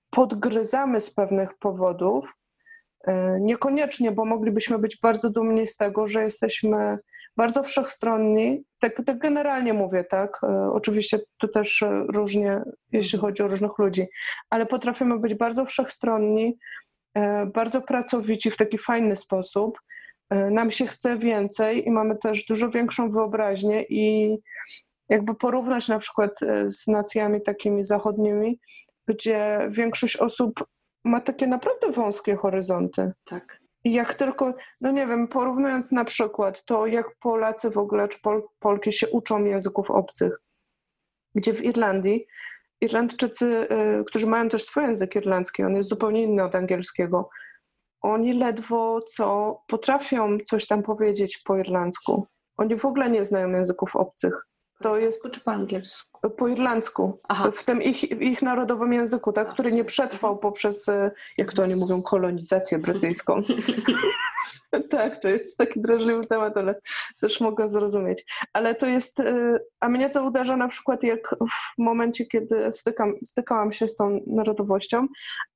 podgryzamy 0.09 1.01
z 1.01 1.13
pewnych 1.13 1.57
powodów. 1.57 2.33
E, 3.07 3.39
niekoniecznie, 3.39 4.11
bo 4.11 4.25
moglibyśmy 4.25 4.79
być 4.79 4.99
bardzo 4.99 5.29
dumni 5.29 5.67
z 5.67 5.77
tego, 5.77 6.07
że 6.07 6.23
jesteśmy 6.23 6.97
bardzo 7.39 7.63
wszechstronni, 7.63 8.63
tak, 8.79 9.01
tak 9.05 9.17
generalnie 9.17 9.73
mówię, 9.73 10.03
tak, 10.03 10.39
e, 10.43 10.71
oczywiście 10.73 11.19
to 11.37 11.47
też 11.47 11.83
e, 11.83 12.05
różnie, 12.09 12.61
jeśli 12.91 13.19
chodzi 13.19 13.43
o 13.43 13.47
różnych 13.47 13.77
ludzi, 13.77 14.07
ale 14.49 14.65
potrafimy 14.65 15.19
być 15.19 15.35
bardzo 15.35 15.65
wszechstronni, 15.65 16.57
e, 17.13 17.45
bardzo 17.45 17.81
pracowici 17.81 18.51
w 18.51 18.57
taki 18.57 18.77
fajny 18.77 19.15
sposób, 19.15 19.79
nam 20.51 20.71
się 20.71 20.87
chce 20.87 21.17
więcej 21.17 21.87
i 21.87 21.91
mamy 21.91 22.17
też 22.17 22.45
dużo 22.45 22.69
większą 22.69 23.11
wyobraźnię 23.11 23.83
i 23.89 24.37
jakby 25.09 25.35
porównać 25.35 25.87
na 25.87 25.99
przykład 25.99 26.31
z 26.65 26.87
nacjami 26.87 27.41
takimi 27.41 27.85
zachodnimi, 27.85 28.59
gdzie 29.07 29.67
większość 29.69 30.17
osób 30.17 30.63
ma 31.03 31.21
takie 31.21 31.47
naprawdę 31.47 31.91
wąskie 31.91 32.35
horyzonty. 32.35 33.11
Tak. 33.25 33.59
Jak 33.83 34.13
tylko, 34.13 34.53
no 34.81 34.91
nie 34.91 35.07
wiem, 35.07 35.27
porównując 35.27 35.91
na 35.91 36.05
przykład 36.05 36.65
to, 36.65 36.87
jak 36.87 37.15
Polacy 37.19 37.69
w 37.69 37.77
ogóle, 37.77 38.07
czy 38.07 38.19
Pol 38.21 38.43
Polki 38.59 38.93
się 38.93 39.07
uczą 39.09 39.43
języków 39.43 39.91
obcych, 39.91 40.41
gdzie 41.35 41.53
w 41.53 41.63
Irlandii 41.63 42.27
Irlandczycy, 42.81 43.45
y, 43.45 44.03
którzy 44.05 44.27
mają 44.27 44.49
też 44.49 44.63
swój 44.63 44.83
język 44.83 45.15
irlandzki, 45.15 45.63
on 45.63 45.75
jest 45.75 45.89
zupełnie 45.89 46.23
inny 46.23 46.43
od 46.43 46.55
angielskiego, 46.55 47.29
oni 48.01 48.33
ledwo 48.33 49.01
co 49.01 49.59
potrafią 49.67 50.37
coś 50.45 50.67
tam 50.67 50.83
powiedzieć 50.83 51.41
po 51.45 51.57
irlandzku. 51.57 52.27
Oni 52.57 52.75
w 52.75 52.85
ogóle 52.85 53.09
nie 53.09 53.25
znają 53.25 53.49
języków 53.51 53.95
obcych. 53.95 54.47
To 54.81 54.97
jest 54.97 55.23
czy 55.31 55.39
po 55.39 55.51
angielsku? 55.51 56.29
Po 56.29 56.47
irlandzku. 56.47 57.19
Aha. 57.27 57.51
W 57.51 57.63
tym 57.65 57.81
ich, 57.81 58.03
ich 58.11 58.41
narodowym 58.41 58.93
języku, 58.93 59.33
tak, 59.33 59.53
który 59.53 59.71
nie 59.71 59.85
przetrwał 59.85 60.37
poprzez, 60.37 60.89
e, 60.89 61.11
jak 61.37 61.53
to 61.53 61.63
oni 61.63 61.75
mówią, 61.75 62.01
kolonizację 62.01 62.79
brytyjską. 62.79 63.41
tak, 64.91 65.21
to 65.21 65.27
jest 65.27 65.57
taki 65.57 65.81
drażliwy 65.81 66.25
temat, 66.25 66.57
ale 66.57 66.75
też 67.21 67.41
mogę 67.41 67.69
zrozumieć. 67.69 68.25
Ale 68.53 68.75
to 68.75 68.85
jest, 68.85 69.19
e, 69.19 69.59
a 69.79 69.89
mnie 69.89 70.09
to 70.09 70.23
uderza 70.23 70.57
na 70.57 70.67
przykład 70.67 71.03
jak 71.03 71.35
w 71.77 71.81
momencie, 71.81 72.25
kiedy 72.25 72.71
stykam, 72.71 73.13
stykałam 73.25 73.71
się 73.71 73.87
z 73.87 73.95
tą 73.95 74.19
narodowością, 74.27 75.07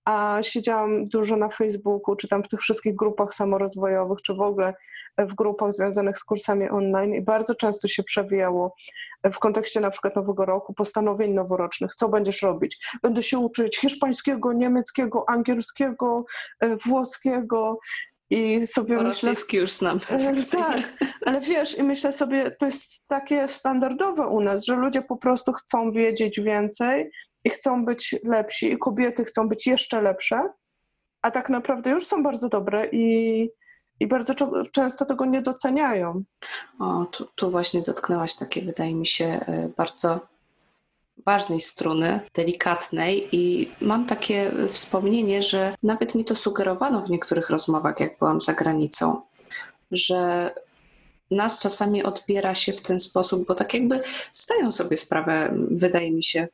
a 0.05 0.39
siedziałam 0.41 1.07
dużo 1.07 1.37
na 1.37 1.49
Facebooku, 1.49 2.15
czy 2.15 2.27
tam 2.27 2.43
w 2.43 2.47
tych 2.47 2.59
wszystkich 2.59 2.95
grupach 2.95 3.35
samorozwojowych, 3.35 4.21
czy 4.21 4.33
w 4.33 4.41
ogóle 4.41 4.73
w 5.17 5.33
grupach 5.33 5.73
związanych 5.73 6.17
z 6.17 6.23
kursami 6.23 6.69
online 6.69 7.13
i 7.13 7.21
bardzo 7.21 7.55
często 7.55 7.87
się 7.87 8.03
przewijało 8.03 8.75
w 9.23 9.39
kontekście 9.39 9.79
na 9.79 9.89
przykład 9.89 10.15
Nowego 10.15 10.45
Roku 10.45 10.73
postanowień 10.73 11.33
noworocznych, 11.33 11.95
co 11.95 12.09
będziesz 12.09 12.41
robić. 12.41 12.87
Będę 13.01 13.23
się 13.23 13.39
uczyć 13.39 13.77
hiszpańskiego, 13.77 14.53
niemieckiego, 14.53 15.25
angielskiego, 15.29 16.25
e, 16.59 16.77
włoskiego 16.77 17.79
i 18.33 18.67
sobie 18.67 18.99
o 18.99 19.03
myślę... 19.03 19.33
już 19.53 19.71
znam. 19.71 19.99
E, 20.09 20.43
tak, 20.51 20.93
ale 21.25 21.41
wiesz, 21.41 21.77
i 21.77 21.83
myślę 21.83 22.13
sobie, 22.13 22.51
to 22.51 22.65
jest 22.65 23.07
takie 23.07 23.47
standardowe 23.47 24.27
u 24.27 24.41
nas, 24.41 24.65
że 24.65 24.75
ludzie 24.75 25.01
po 25.01 25.17
prostu 25.17 25.53
chcą 25.53 25.91
wiedzieć 25.91 26.39
więcej 26.39 27.11
i 27.43 27.49
chcą 27.49 27.85
być 27.85 28.15
lepsi 28.23 28.71
i 28.71 28.77
kobiety 28.77 29.25
chcą 29.25 29.49
być 29.49 29.67
jeszcze 29.67 30.01
lepsze, 30.01 30.49
a 31.21 31.31
tak 31.31 31.49
naprawdę 31.49 31.89
już 31.89 32.07
są 32.07 32.23
bardzo 32.23 32.49
dobre 32.49 32.89
i 32.91 33.49
i 33.99 34.07
bardzo 34.07 34.33
często 34.71 35.05
tego 35.05 35.25
nie 35.25 35.41
doceniają. 35.41 36.23
O, 36.79 37.05
tu, 37.05 37.27
tu 37.35 37.51
właśnie 37.51 37.81
dotknęłaś 37.81 38.35
takie, 38.35 38.61
wydaje 38.61 38.95
mi 38.95 39.05
się, 39.05 39.25
e, 39.25 39.69
bardzo 39.77 40.19
ważnej 41.25 41.61
struny, 41.61 42.19
delikatnej 42.33 43.27
i 43.31 43.71
mam 43.81 44.05
takie 44.05 44.51
wspomnienie, 44.69 45.41
że 45.41 45.75
nawet 45.83 46.15
mi 46.15 46.25
to 46.25 46.35
sugerowano 46.35 47.01
w 47.01 47.09
niektórych 47.09 47.49
rozmowach, 47.49 47.99
jak 47.99 48.19
byłam 48.19 48.41
za 48.41 48.53
granicą, 48.53 49.21
że 49.91 50.51
nas 51.31 51.59
czasami 51.59 52.03
odbiera 52.03 52.55
się 52.55 52.73
w 52.73 52.81
ten 52.81 52.99
sposób, 52.99 53.47
bo 53.47 53.55
tak 53.55 53.73
jakby 53.73 54.01
zdają 54.33 54.71
sobie 54.71 54.97
sprawę, 54.97 55.53
wydaje 55.71 56.11
mi 56.11 56.23
się, 56.23 56.47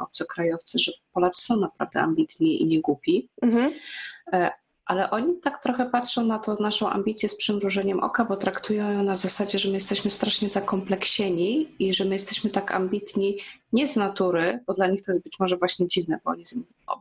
obcokrajowcy, 0.00 0.78
że 0.78 0.92
Polacy 1.12 1.42
są 1.42 1.56
naprawdę 1.56 2.00
ambitni 2.00 2.62
i 2.62 2.66
nie 2.66 2.80
głupi. 2.80 3.28
Mhm. 3.42 3.72
E, 4.32 4.50
ale 4.86 5.10
oni 5.10 5.36
tak 5.40 5.62
trochę 5.62 5.90
patrzą 5.90 6.24
na 6.24 6.38
to 6.38 6.54
naszą 6.54 6.90
ambicję 6.90 7.28
z 7.28 7.36
przymrużeniem 7.36 8.00
oka, 8.00 8.24
bo 8.24 8.36
traktują 8.36 8.90
ją 8.90 9.02
na 9.02 9.14
zasadzie, 9.14 9.58
że 9.58 9.68
my 9.68 9.74
jesteśmy 9.74 10.10
strasznie 10.10 10.48
zakompleksieni 10.48 11.68
i 11.78 11.94
że 11.94 12.04
my 12.04 12.14
jesteśmy 12.14 12.50
tak 12.50 12.72
ambitni 12.72 13.36
nie 13.72 13.88
z 13.88 13.96
natury, 13.96 14.60
bo 14.66 14.74
dla 14.74 14.86
nich 14.86 15.02
to 15.02 15.12
jest 15.12 15.22
być 15.22 15.38
może 15.38 15.56
właśnie 15.56 15.88
dziwne, 15.88 16.20
bo 16.24 16.30
oni, 16.30 16.44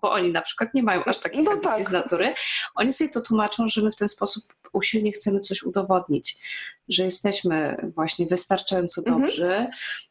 bo 0.01 0.11
oni 0.11 0.31
na 0.31 0.41
przykład 0.41 0.73
nie 0.73 0.83
mają 0.83 1.03
aż 1.03 1.19
takich 1.19 1.45
no 1.45 1.51
ambicji 1.51 1.77
tak. 1.77 1.87
z 1.87 1.91
natury. 1.91 2.33
Oni 2.75 2.93
sobie 2.93 3.09
to 3.09 3.21
tłumaczą, 3.21 3.67
że 3.67 3.81
my 3.81 3.91
w 3.91 3.95
ten 3.95 4.07
sposób 4.07 4.43
usilnie 4.73 5.11
chcemy 5.11 5.39
coś 5.39 5.63
udowodnić, 5.63 6.37
że 6.89 7.03
jesteśmy 7.03 7.77
właśnie 7.95 8.25
wystarczająco 8.25 9.01
mhm. 9.01 9.21
dobrzy, 9.21 9.67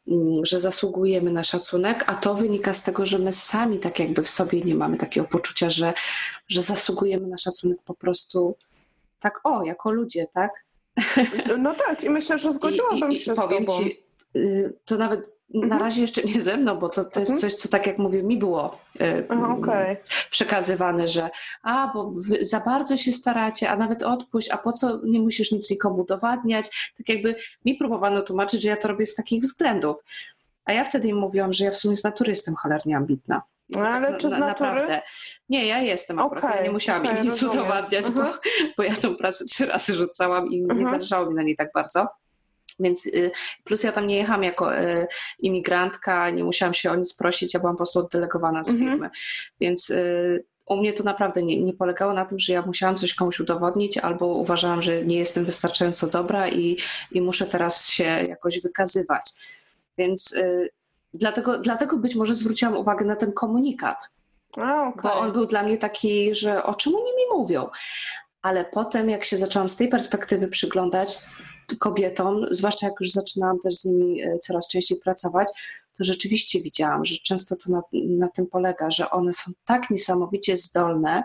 mhm. 0.09 0.45
że 0.47 0.61
zasługujemy 0.61 1.33
na 1.33 1.45
szacunek, 1.45 2.05
a 2.07 2.15
to 2.15 2.35
wynika 2.35 2.73
z 2.73 2.83
tego, 2.83 3.07
że 3.07 3.19
my 3.19 3.33
sami 3.33 3.79
tak 3.79 3.99
jakby 3.99 4.23
w 4.23 4.29
sobie 4.29 4.61
nie 4.61 4.75
mamy 4.75 4.97
takiego 4.97 5.27
poczucia, 5.27 5.71
że, 5.71 5.93
że 6.49 6.63
zasługujemy 6.63 7.27
na 7.27 7.39
szacunek 7.39 7.79
po 7.85 7.95
prostu 7.95 8.57
tak 9.21 9.41
o, 9.45 9.65
jako 9.65 9.91
ludzie, 9.91 10.27
tak? 10.35 10.51
No 11.59 11.75
tak 11.75 12.05
i 12.05 12.11
myślę, 12.11 12.39
że 12.39 12.53
zgodziłabym 12.53 13.13
I, 13.13 13.21
się 13.21 13.33
i 13.33 13.37
powiem 13.37 13.63
z 13.63 13.67
tobą. 13.67 13.85
Ci, 13.85 14.03
y, 14.37 14.75
to 14.85 14.97
nawet. 14.97 15.36
Na 15.55 15.79
razie 15.79 16.01
jeszcze 16.01 16.23
nie 16.23 16.41
ze 16.41 16.57
mną, 16.57 16.77
bo 16.77 16.89
to, 16.89 17.05
to 17.05 17.21
jest 17.21 17.33
mhm. 17.33 17.41
coś, 17.41 17.55
co 17.55 17.69
tak 17.69 17.87
jak 17.87 17.99
mówię, 17.99 18.23
mi 18.23 18.37
było 18.39 18.79
y, 19.01 19.29
okay. 19.59 19.97
przekazywane, 20.31 21.09
że 21.09 21.31
a, 21.63 21.91
bo 21.95 22.15
za 22.43 22.61
bardzo 22.61 22.97
się 22.97 23.13
staracie, 23.13 23.71
a 23.71 23.77
nawet 23.77 24.03
odpuść, 24.03 24.51
a 24.51 24.59
po 24.59 24.73
co 24.73 25.01
nie 25.05 25.21
musisz 25.21 25.53
nic 25.53 25.71
nikomu 25.71 26.03
udowadniać. 26.03 26.93
Tak 26.99 27.09
jakby 27.09 27.35
mi 27.65 27.75
próbowano 27.75 28.23
tłumaczyć, 28.23 28.63
że 28.63 28.69
ja 28.69 28.77
to 28.77 28.89
robię 28.89 29.07
z 29.07 29.15
takich 29.15 29.43
względów. 29.43 30.05
A 30.65 30.73
ja 30.73 30.85
wtedy 30.85 31.09
im 31.09 31.17
mówiłam, 31.17 31.53
że 31.53 31.65
ja 31.65 31.71
w 31.71 31.77
sumie 31.77 31.97
z 31.97 32.05
natury 32.05 32.31
jestem 32.31 32.55
cholernie 32.55 32.97
ambitna. 32.97 33.43
No, 33.69 33.89
ale 33.89 34.07
tak, 34.07 34.21
czy 34.21 34.29
z 34.29 34.33
natury? 34.33 34.47
Naprawdę. 34.47 35.03
Nie, 35.49 35.67
ja 35.67 35.81
jestem 35.81 36.19
akurat. 36.19 36.45
Okay, 36.45 36.57
ja 36.57 36.63
nie 36.63 36.71
musiałam 36.71 37.07
okay, 37.07 37.25
nic 37.25 37.43
udowadniać, 37.43 38.11
bo, 38.11 38.21
mhm. 38.21 38.39
bo 38.77 38.83
ja 38.83 38.95
tą 38.95 39.17
pracę 39.17 39.45
trzy 39.45 39.67
razy 39.67 39.95
rzucałam 39.95 40.51
i 40.51 40.63
nie 40.63 40.87
zależało 40.87 41.31
mi 41.31 41.35
na 41.35 41.43
niej 41.43 41.57
tak 41.57 41.71
bardzo. 41.75 42.07
Więc 42.81 43.07
y, 43.07 43.31
plus 43.65 43.85
ja 43.85 43.93
tam 43.93 44.07
nie 44.07 44.17
jechałam 44.17 44.43
jako 44.43 44.79
y, 44.79 45.07
imigrantka, 45.39 46.31
nie 46.31 46.45
musiałam 46.45 46.75
się 46.75 46.91
o 46.91 46.97
nic 46.97 47.15
prosić, 47.15 47.55
ja 47.55 47.61
byłam 47.61 47.75
po 47.75 47.79
prostu 47.79 47.99
oddelegowana 47.99 48.65
z 48.65 48.69
mhm. 48.69 48.91
firmy. 48.91 49.11
Więc 49.61 49.91
y, 49.91 50.45
u 50.67 50.77
mnie 50.77 50.93
to 50.93 51.05
naprawdę 51.05 51.43
nie, 51.43 51.63
nie 51.63 51.73
polegało 51.73 52.13
na 52.13 52.25
tym, 52.25 52.39
że 52.39 52.53
ja 52.53 52.63
musiałam 52.63 52.97
coś 52.97 53.15
komuś 53.15 53.41
udowodnić, 53.41 53.99
albo 53.99 54.27
uważałam, 54.27 54.83
że 54.83 55.05
nie 55.05 55.19
jestem 55.19 55.45
wystarczająco 55.45 56.07
dobra 56.07 56.49
i, 56.49 56.77
i 57.13 57.21
muszę 57.21 57.47
teraz 57.47 57.89
się 57.89 58.05
jakoś 58.05 58.63
wykazywać. 58.63 59.31
Więc 59.99 60.33
y, 60.33 60.71
dlatego, 61.15 61.59
dlatego 61.59 61.97
być 61.97 62.15
może 62.15 62.37
zwróciłam 62.37 62.77
uwagę 62.77 63.05
na 63.05 63.17
ten 63.17 63.33
komunikat. 63.33 64.09
A, 64.57 64.89
okay. 64.89 65.03
Bo 65.03 65.15
on 65.15 65.33
był 65.33 65.47
dla 65.47 65.63
mnie 65.63 65.79
taki, 65.79 66.35
że 66.35 66.63
o 66.65 66.75
czym 66.75 66.95
oni 66.95 67.05
mi 67.17 67.39
mówią. 67.39 67.69
Ale 68.43 68.65
potem, 68.65 69.11
jak 69.11 69.25
się 69.25 69.37
zaczęłam 69.37 69.69
z 69.69 69.77
tej 69.77 69.89
perspektywy 69.89 70.49
przyglądać, 70.49 71.19
kobietom, 71.79 72.47
zwłaszcza 72.51 72.87
jak 72.87 72.95
już 73.01 73.11
zaczynałam 73.11 73.61
też 73.61 73.75
z 73.75 73.85
nimi 73.85 74.23
e, 74.23 74.39
coraz 74.39 74.69
częściej 74.69 74.99
pracować, 74.99 75.49
to 75.99 76.05
rzeczywiście 76.05 76.61
widziałam, 76.61 77.05
że 77.05 77.17
często 77.17 77.57
to 77.57 77.73
na, 77.73 77.83
na, 77.93 78.29
tym 78.29 78.47
polega, 78.47 78.91
że 78.91 79.11
one 79.11 79.33
są 79.33 79.53
tak 79.65 79.91
niesamowicie 79.91 80.57
zdolne, 80.57 81.25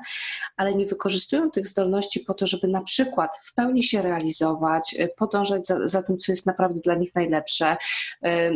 ale 0.58 0.76
nie 0.76 0.86
wykorzystują 0.86 1.52
tych 1.52 1.68
zdolności 1.68 2.20
po 2.20 2.34
to, 2.34 2.48
żeby 2.48 2.68
na 2.68 2.82
przykład 2.82 3.38
w 3.44 3.54
pełni 3.54 3.84
się 3.84 4.02
realizować, 4.02 4.96
e, 5.00 5.08
podążać 5.08 5.68
za, 5.68 5.88
za 5.88 6.04
tym, 6.04 6.18
co 6.18 6.32
jest 6.32 6.46
naprawdę 6.46 6.80
dla 6.80 6.96
nich 6.96 7.16
najlepsze, 7.16 7.78
e, 8.24 8.52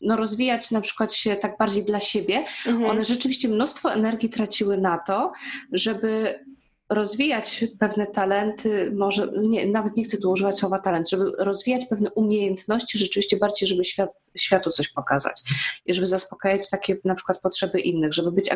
no 0.00 0.16
rozwijać 0.16 0.70
na 0.70 0.80
przykład 0.80 1.14
się 1.14 1.36
tak 1.36 1.58
bardziej 1.58 1.84
dla 1.84 2.00
siebie. 2.00 2.44
Mhm. 2.66 2.90
One 2.90 3.04
rzeczywiście 3.04 3.48
mnóstwo 3.48 3.92
energii 3.92 4.28
traciły 4.28 4.78
na 4.78 4.98
to, 4.98 5.32
żeby 5.72 6.40
rozwijać 6.88 7.64
pewne 7.78 8.06
talenty, 8.06 8.92
może 8.96 9.28
nie, 9.42 9.66
nawet 9.66 9.96
nie 9.96 10.04
chcę 10.04 10.18
tu 10.18 10.30
używać 10.30 10.58
słowa 10.58 10.78
talent, 10.78 11.10
żeby 11.10 11.32
rozwijać 11.38 11.86
pewne 11.86 12.10
umiejętności 12.10 12.98
rzeczywiście 12.98 13.36
bardziej, 13.36 13.68
żeby 13.68 13.84
świat, 13.84 14.20
światu 14.36 14.70
coś 14.70 14.88
pokazać 14.88 15.42
i 15.86 15.94
żeby 15.94 16.06
zaspokajać 16.06 16.70
takie 16.70 16.96
na 17.04 17.14
przykład 17.14 17.40
potrzeby 17.40 17.80
innych, 17.80 18.14
żeby 18.14 18.32
być 18.32 18.50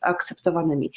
akceptowanymi. 0.00 0.92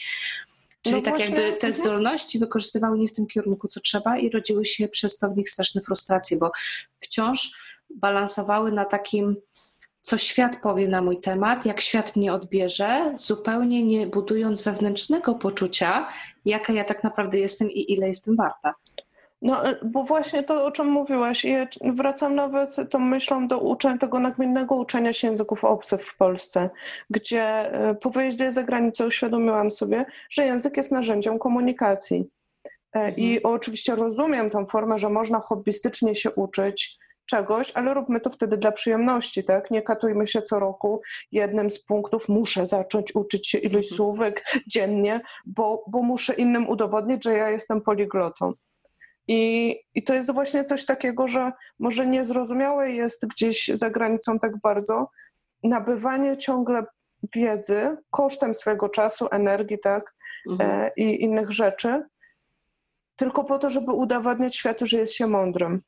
Czyli 0.82 0.96
no 0.96 1.02
tak 1.02 1.18
właśnie, 1.18 1.36
jakby 1.36 1.60
te 1.60 1.68
mhm. 1.68 1.74
zdolności 1.74 2.40
wykorzystywały 2.40 3.00
nie 3.00 3.08
w 3.08 3.14
tym 3.14 3.28
kierunku, 3.28 3.68
co 3.68 3.80
trzeba 3.80 4.18
i 4.18 4.30
rodziły 4.30 4.66
się 4.66 4.88
przez 4.88 5.18
to 5.18 5.30
w 5.30 5.38
nich 5.38 5.50
straszne 5.50 5.82
frustracje, 5.82 6.38
bo 6.38 6.52
wciąż 7.00 7.52
balansowały 7.96 8.72
na 8.72 8.86
takim 8.86 9.36
co 10.04 10.18
świat 10.18 10.62
powie 10.62 10.88
na 10.88 11.02
mój 11.02 11.18
temat, 11.18 11.66
jak 11.66 11.82
świat 11.82 12.16
mnie 12.16 12.34
odbierze, 12.34 13.14
zupełnie 13.16 13.84
nie 13.84 14.08
budując 14.08 14.62
wewnętrznego 14.62 15.36
poczucia, 15.36 16.08
jaka 16.46 16.74
ja 16.74 16.84
tak 16.84 17.04
naprawdę 17.04 17.40
jestem 17.40 17.72
i 17.72 17.94
ile 17.94 18.08
jestem 18.08 18.36
warta. 18.36 18.74
No, 19.42 19.64
bo 19.84 20.04
właśnie 20.04 20.44
to, 20.44 20.66
o 20.66 20.72
czym 20.72 20.88
mówiłaś, 20.88 21.46
ja 21.46 21.68
wracam 21.82 22.36
nawet 22.36 22.76
tą 22.90 23.00
myślą 23.00 23.48
do 23.48 23.60
uczenia, 23.60 23.98
tego 23.98 24.20
nagminnego 24.20 24.76
uczenia 24.76 25.14
się 25.14 25.28
języków 25.28 25.64
obcych 25.64 26.08
w 26.08 26.18
Polsce, 26.18 26.70
gdzie 27.10 27.44
e, 27.44 27.96
po 27.96 28.10
wyjeździe 28.10 28.54
za 28.54 28.64
granicę 28.64 29.08
uświadomiłam 29.08 29.72
sobie, 29.72 30.06
że 30.30 30.46
język 30.46 30.78
jest 30.78 30.92
narzędziem 30.92 31.40
komunikacji. 31.40 32.30
E, 32.96 33.00
mhm. 33.00 33.18
I 33.18 33.44
oczywiście 33.44 33.96
rozumiem 33.96 34.50
tą 34.50 34.66
formę, 34.66 35.00
że 35.00 35.10
można 35.10 35.40
hobbystycznie 35.40 36.16
się 36.16 36.32
uczyć, 36.32 36.98
czegoś, 37.26 37.72
ale 37.72 37.94
róbmy 37.94 38.20
to 38.20 38.30
wtedy 38.30 38.58
dla 38.58 38.72
przyjemności, 38.72 39.44
tak? 39.44 39.72
Nie 39.72 39.82
katujmy 39.82 40.28
się 40.28 40.42
co 40.42 40.60
roku. 40.60 41.02
Jednym 41.32 41.72
z 41.72 41.84
punktów 41.84 42.30
muszę 42.30 42.68
zacząć 42.68 43.16
uczyć 43.16 43.50
się 43.50 43.58
ilość 43.58 43.92
mhm. 43.92 43.98
słówek 43.98 44.46
dziennie, 44.68 45.22
bo, 45.46 45.84
bo 45.88 46.02
muszę 46.02 46.34
innym 46.34 46.70
udowodnić, 46.70 47.24
że 47.24 47.34
ja 47.34 47.50
jestem 47.50 47.82
poliglotą. 47.82 48.54
I, 49.28 49.76
I 49.96 50.04
to 50.04 50.14
jest 50.14 50.32
właśnie 50.32 50.66
coś 50.66 50.86
takiego, 50.86 51.28
że 51.28 51.52
może 51.80 52.08
niezrozumiałe 52.08 52.92
jest 52.92 53.28
gdzieś 53.28 53.72
za 53.74 53.90
granicą 53.90 54.40
tak 54.40 54.62
bardzo 54.62 55.10
nabywanie 55.64 56.38
ciągle 56.38 56.86
wiedzy 57.36 57.98
kosztem 58.12 58.54
swojego 58.54 58.90
czasu, 58.90 59.28
energii, 59.32 59.80
tak, 59.80 60.16
mhm. 60.50 60.72
e, 60.72 60.92
i 60.98 61.24
innych 61.24 61.52
rzeczy, 61.52 62.04
tylko 63.16 63.44
po 63.44 63.60
to, 63.60 63.70
żeby 63.70 63.92
udowadniać 63.92 64.56
światu, 64.56 64.86
że 64.86 64.98
jest 64.98 65.14
się 65.14 65.28
mądrym 65.28 65.82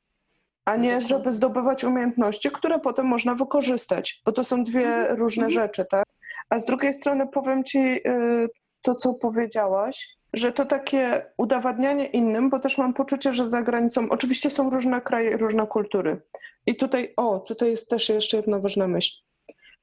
a 0.66 0.76
nie 0.76 1.00
żeby 1.00 1.32
zdobywać 1.32 1.84
umiejętności, 1.84 2.50
które 2.50 2.78
potem 2.78 3.06
można 3.06 3.34
wykorzystać, 3.34 4.22
bo 4.24 4.32
to 4.32 4.44
są 4.44 4.64
dwie 4.64 4.86
mhm. 4.86 5.18
różne 5.18 5.44
mhm. 5.44 5.62
rzeczy, 5.62 5.86
tak? 5.90 6.04
A 6.50 6.58
z 6.58 6.64
drugiej 6.64 6.94
strony 6.94 7.26
powiem 7.26 7.64
Ci 7.64 7.78
y, 7.78 8.48
to, 8.82 8.94
co 8.94 9.14
powiedziałaś, 9.14 10.16
że 10.32 10.52
to 10.52 10.64
takie 10.64 11.26
udowadnianie 11.36 12.06
innym, 12.06 12.50
bo 12.50 12.60
też 12.60 12.78
mam 12.78 12.94
poczucie, 12.94 13.32
że 13.32 13.48
za 13.48 13.62
granicą 13.62 14.08
oczywiście 14.10 14.50
są 14.50 14.70
różne 14.70 15.00
kraje, 15.00 15.36
różne 15.36 15.66
kultury. 15.66 16.22
I 16.66 16.76
tutaj, 16.76 17.12
o, 17.16 17.38
tutaj 17.38 17.70
jest 17.70 17.90
też 17.90 18.08
jeszcze 18.08 18.36
jedna 18.36 18.58
ważna 18.58 18.88
myśl, 18.88 19.12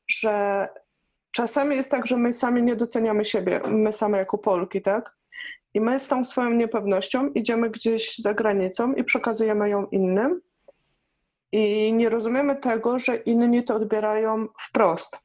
że 0.08 0.68
czasami 1.32 1.76
jest 1.76 1.92
tak, 1.92 2.08
że 2.08 2.18
my 2.18 2.34
sami 2.34 2.64
nie 2.64 2.76
doceniamy 2.76 3.26
siebie, 3.26 3.62
my 3.68 3.94
same 3.94 4.18
jako 4.18 4.38
Polki, 4.38 4.82
tak? 4.82 5.16
I 5.74 5.82
my 5.82 6.00
z 6.00 6.08
tą 6.08 6.26
swoją 6.26 6.50
niepewnością 6.50 7.30
idziemy 7.30 7.70
gdzieś 7.70 8.18
za 8.18 8.34
granicą 8.34 8.94
i 8.94 9.04
przekazujemy 9.04 9.70
ją 9.70 9.86
innym, 9.86 10.42
i 11.54 11.94
nie 11.94 12.10
rozumiemy 12.10 12.56
tego, 12.56 13.00
że 13.00 13.16
inni 13.16 13.64
to 13.64 13.76
odbierają 13.76 14.48
wprost. 14.70 15.18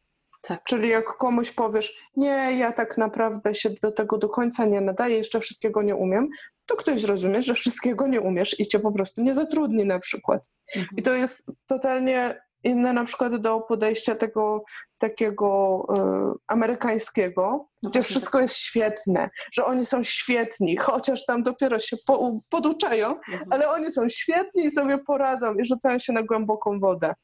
Tak. 0.43 0.63
Czyli 0.65 0.89
jak 0.89 1.05
komuś 1.05 1.51
powiesz, 1.51 2.11
nie, 2.17 2.59
ja 2.59 2.73
tak 2.73 2.99
naprawdę 2.99 3.55
się 3.55 3.71
do 3.83 3.93
tego 3.93 4.19
do 4.19 4.29
końca 4.29 4.65
nie 4.65 4.81
nadaję, 4.81 5.17
jeszcze 5.17 5.41
wszystkiego 5.41 5.83
nie 5.83 5.97
umiem, 5.97 6.29
to 6.67 6.77
ktoś 6.77 7.01
zrozumie, 7.01 7.43
że 7.43 7.55
wszystkiego 7.55 8.07
nie 8.07 8.21
umiesz 8.21 8.61
i 8.61 8.67
cię 8.67 8.81
po 8.81 8.93
prostu 8.93 9.23
nie 9.23 9.35
zatrudni 9.35 9.85
na 9.85 9.99
przykład. 9.99 10.43
Mhm. 10.77 10.97
I 10.97 11.03
to 11.03 11.15
jest 11.15 11.47
totalnie 11.67 12.41
inne 12.65 12.93
na 12.93 13.05
przykład 13.05 13.37
do 13.37 13.61
podejścia 13.61 14.15
tego 14.15 14.65
takiego 14.99 15.87
y, 16.35 16.39
amerykańskiego, 16.47 17.69
no 17.83 17.91
gdzie 17.91 18.03
wszystko 18.03 18.33
tak. 18.33 18.43
jest 18.43 18.57
świetne, 18.57 19.31
że 19.53 19.65
oni 19.65 19.87
są 19.87 20.03
świetni, 20.03 20.77
chociaż 20.77 21.27
tam 21.27 21.43
dopiero 21.43 21.81
się 21.81 21.97
po, 22.07 22.41
poduczają, 22.51 23.09
mhm. 23.09 23.43
ale 23.51 23.71
oni 23.71 23.93
są 23.93 24.09
świetni 24.09 24.65
i 24.65 24.71
sobie 24.71 24.99
poradzą 24.99 25.55
i 25.55 25.67
rzucają 25.67 25.99
się 25.99 26.13
na 26.13 26.23
głęboką 26.23 26.81
wodę. 26.81 27.15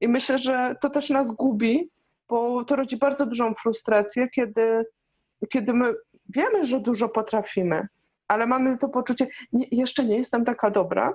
I 0.00 0.08
myślę, 0.08 0.38
że 0.38 0.76
to 0.82 0.90
też 0.90 1.10
nas 1.10 1.30
gubi, 1.30 1.90
bo 2.28 2.64
to 2.64 2.76
rodzi 2.76 2.96
bardzo 2.96 3.26
dużą 3.26 3.54
frustrację, 3.54 4.28
kiedy, 4.28 4.84
kiedy 5.52 5.72
my 5.72 5.94
wiemy, 6.28 6.64
że 6.64 6.80
dużo 6.80 7.08
potrafimy, 7.08 7.88
ale 8.28 8.46
mamy 8.46 8.78
to 8.78 8.88
poczucie, 8.88 9.26
nie, 9.52 9.66
jeszcze 9.70 10.04
nie 10.04 10.16
jestem 10.16 10.44
taka 10.44 10.70
dobra, 10.70 11.14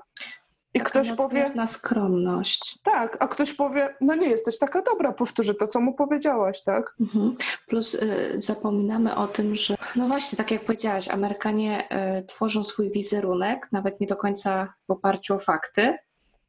I 0.73 0.79
taka 0.79 0.89
ktoś 0.89 1.11
powie. 1.11 1.51
Na 1.55 1.67
skromność. 1.67 2.79
Tak, 2.83 3.17
a 3.19 3.27
ktoś 3.27 3.53
powie, 3.53 3.95
no 4.01 4.15
nie 4.15 4.29
jesteś 4.29 4.57
taka 4.57 4.81
dobra, 4.81 5.11
powtórzę 5.11 5.53
to, 5.53 5.67
co 5.67 5.79
mu 5.79 5.93
powiedziałaś, 5.93 6.63
tak? 6.63 6.95
Mhm. 7.01 7.35
Plus 7.67 7.93
y, 7.93 8.33
zapominamy 8.35 9.15
o 9.15 9.27
tym, 9.27 9.55
że, 9.55 9.75
no 9.95 10.07
właśnie, 10.07 10.37
tak 10.37 10.51
jak 10.51 10.65
powiedziałaś, 10.65 11.09
Amerykanie 11.09 11.87
y, 12.19 12.25
tworzą 12.25 12.63
swój 12.63 12.91
wizerunek, 12.91 13.67
nawet 13.71 13.99
nie 13.99 14.07
do 14.07 14.15
końca 14.15 14.73
w 14.87 14.91
oparciu 14.91 15.35
o 15.35 15.39
fakty, 15.39 15.97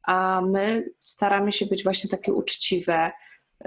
a 0.03 0.41
my 0.41 0.89
staramy 0.99 1.51
się 1.51 1.65
być 1.65 1.83
właśnie 1.83 2.09
takie 2.09 2.33
uczciwe. 2.33 3.11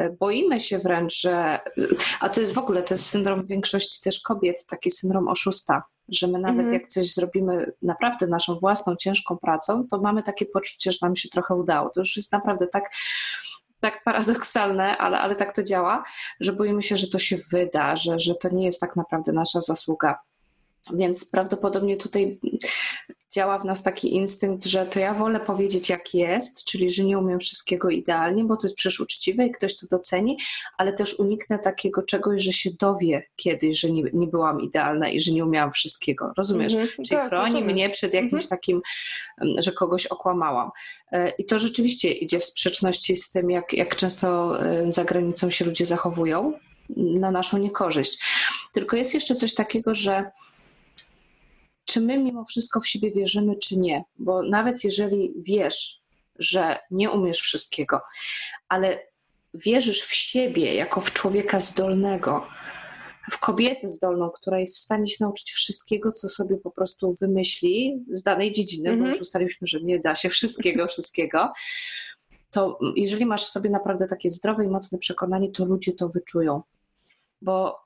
Y, 0.00 0.16
boimy 0.20 0.60
się 0.60 0.78
wręcz, 0.78 1.20
że. 1.20 1.60
A 2.20 2.28
to 2.28 2.40
jest 2.40 2.54
w 2.54 2.58
ogóle, 2.58 2.82
to 2.82 2.94
jest 2.94 3.06
syndrom 3.06 3.46
większości 3.46 4.02
też 4.02 4.20
kobiet, 4.20 4.66
taki 4.66 4.90
syndrom 4.90 5.28
oszusta 5.28 5.82
że 6.08 6.26
my 6.26 6.38
nawet 6.38 6.60
mm. 6.60 6.72
jak 6.72 6.86
coś 6.86 7.14
zrobimy 7.14 7.72
naprawdę 7.82 8.26
naszą 8.26 8.58
własną 8.58 8.96
ciężką 8.96 9.36
pracą, 9.36 9.86
to 9.90 10.00
mamy 10.00 10.22
takie 10.22 10.46
poczucie, 10.46 10.92
że 10.92 10.98
nam 11.02 11.16
się 11.16 11.28
trochę 11.28 11.54
udało. 11.54 11.90
To 11.90 12.00
już 12.00 12.16
jest 12.16 12.32
naprawdę 12.32 12.66
tak, 12.66 12.90
tak 13.80 14.04
paradoksalne, 14.04 14.98
ale, 14.98 15.18
ale 15.18 15.36
tak 15.36 15.54
to 15.54 15.62
działa, 15.62 16.04
że 16.40 16.52
boimy 16.52 16.82
się, 16.82 16.96
że 16.96 17.08
to 17.08 17.18
się 17.18 17.36
wyda, 17.52 17.96
że, 17.96 18.18
że 18.18 18.34
to 18.34 18.48
nie 18.48 18.64
jest 18.64 18.80
tak 18.80 18.96
naprawdę 18.96 19.32
nasza 19.32 19.60
zasługa. 19.60 20.18
Więc 20.92 21.30
prawdopodobnie 21.30 21.96
tutaj 21.96 22.40
działa 23.36 23.58
w 23.58 23.64
nas 23.64 23.82
taki 23.82 24.14
instynkt, 24.14 24.64
że 24.64 24.86
to 24.86 24.98
ja 25.00 25.14
wolę 25.14 25.40
powiedzieć 25.40 25.88
jak 25.88 26.14
jest, 26.14 26.64
czyli 26.64 26.90
że 26.90 27.04
nie 27.04 27.18
umiem 27.18 27.40
wszystkiego 27.40 27.90
idealnie, 27.90 28.44
bo 28.44 28.56
to 28.56 28.62
jest 28.62 28.76
przecież 28.76 29.00
uczciwe 29.00 29.46
i 29.46 29.52
ktoś 29.52 29.76
to 29.76 29.86
doceni, 29.90 30.38
ale 30.78 30.92
też 30.92 31.18
uniknę 31.18 31.58
takiego 31.58 32.02
czegoś, 32.02 32.42
że 32.42 32.52
się 32.52 32.70
dowie 32.80 33.26
kiedyś, 33.36 33.80
że 33.80 33.90
nie, 33.90 34.02
nie 34.12 34.26
byłam 34.26 34.60
idealna 34.60 35.08
i 35.08 35.20
że 35.20 35.32
nie 35.32 35.44
umiałam 35.44 35.72
wszystkiego. 35.72 36.32
Rozumiesz? 36.36 36.74
Mm 36.74 36.86
-hmm. 36.86 36.96
Czyli 36.96 37.08
tak, 37.08 37.28
chroni 37.28 37.52
rozumiem. 37.52 37.72
mnie 37.72 37.90
przed 37.90 38.14
jakimś 38.14 38.32
mm 38.32 38.44
-hmm. 38.44 38.48
takim, 38.48 38.82
że 39.58 39.72
kogoś 39.72 40.06
okłamałam. 40.06 40.70
E, 41.12 41.30
I 41.30 41.44
to 41.44 41.58
rzeczywiście 41.58 42.12
idzie 42.12 42.38
w 42.38 42.44
sprzeczności 42.44 43.16
z 43.16 43.30
tym, 43.30 43.50
jak, 43.50 43.72
jak 43.72 43.96
często 43.96 44.60
e, 44.66 44.92
za 44.92 45.04
granicą 45.04 45.50
się 45.50 45.64
ludzie 45.64 45.86
zachowują 45.86 46.52
na 46.96 47.30
naszą 47.30 47.58
niekorzyść. 47.58 48.18
Tylko 48.72 48.96
jest 48.96 49.14
jeszcze 49.14 49.34
coś 49.34 49.54
takiego, 49.54 49.94
że 49.94 50.30
czy 51.86 52.00
my 52.00 52.18
mimo 52.18 52.44
wszystko 52.44 52.80
w 52.80 52.88
siebie 52.88 53.10
wierzymy, 53.10 53.56
czy 53.56 53.76
nie. 53.76 54.04
Bo 54.18 54.42
nawet 54.42 54.84
jeżeli 54.84 55.32
wiesz, 55.36 56.00
że 56.38 56.78
nie 56.90 57.10
umiesz 57.10 57.40
wszystkiego, 57.40 58.00
ale 58.68 58.98
wierzysz 59.54 60.02
w 60.02 60.14
siebie 60.14 60.74
jako 60.74 61.00
w 61.00 61.12
człowieka 61.12 61.60
zdolnego, 61.60 62.46
w 63.30 63.38
kobietę 63.38 63.88
zdolną, 63.88 64.30
która 64.30 64.60
jest 64.60 64.76
w 64.76 64.80
stanie 64.80 65.06
się 65.06 65.16
nauczyć 65.20 65.52
wszystkiego, 65.52 66.12
co 66.12 66.28
sobie 66.28 66.56
po 66.56 66.70
prostu 66.70 67.14
wymyśli 67.20 68.04
z 68.12 68.22
danej 68.22 68.52
dziedziny, 68.52 68.88
mm 68.88 68.98
-hmm. 68.98 69.02
bo 69.02 69.04
mhm. 69.04 69.14
już 69.14 69.20
ustaliliśmy, 69.20 69.66
że 69.66 69.80
nie 69.80 70.00
da 70.00 70.16
się 70.16 70.28
wszystkiego, 70.28 70.86
wszystkiego, 70.92 71.52
to 72.50 72.78
jeżeli 72.96 73.26
masz 73.26 73.44
w 73.44 73.48
sobie 73.48 73.70
naprawdę 73.70 74.08
takie 74.08 74.30
zdrowe 74.30 74.64
i 74.64 74.68
mocne 74.68 74.98
przekonanie, 74.98 75.50
to 75.50 75.64
ludzie 75.64 75.92
to 75.92 76.08
wyczują. 76.08 76.62
Bo 77.42 77.85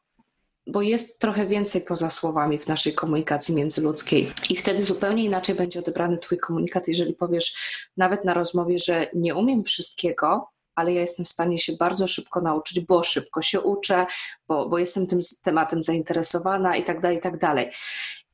bo 0.67 0.83
jest 0.83 1.19
trochę 1.19 1.47
więcej 1.47 1.83
poza 1.83 2.11
słowami 2.11 2.59
w 2.59 2.67
naszej 2.67 2.95
komunikacji 2.95 3.55
międzyludzkiej. 3.55 4.33
I 4.51 4.57
wtedy 4.57 4.85
zupełnie 4.85 5.25
inaczej 5.25 5.55
będzie 5.55 5.79
odebrany 5.81 6.19
Twój 6.19 6.39
komunikat, 6.39 6.89
jeżeli 6.89 7.15
powiesz 7.15 7.55
nawet 7.97 8.25
na 8.25 8.35
rozmowie, 8.35 8.79
że 8.79 9.07
nie 9.15 9.35
umiem 9.35 9.65
wszystkiego, 9.65 10.51
ale 10.75 10.93
ja 10.93 11.01
jestem 11.01 11.25
w 11.25 11.29
stanie 11.29 11.59
się 11.59 11.73
bardzo 11.73 12.07
szybko 12.07 12.41
nauczyć, 12.41 12.81
bo 12.81 13.03
szybko 13.03 13.43
się 13.43 13.61
uczę, 13.61 14.07
bo, 14.49 14.69
bo 14.69 14.79
jestem 14.79 15.07
tym 15.07 15.21
tematem 15.43 15.83
zainteresowana 15.83 16.77
i 16.77 16.85
tak 16.85 17.01
dalej, 17.01 17.19
i 17.19 17.21
tak 17.21 17.39
dalej. 17.39 17.71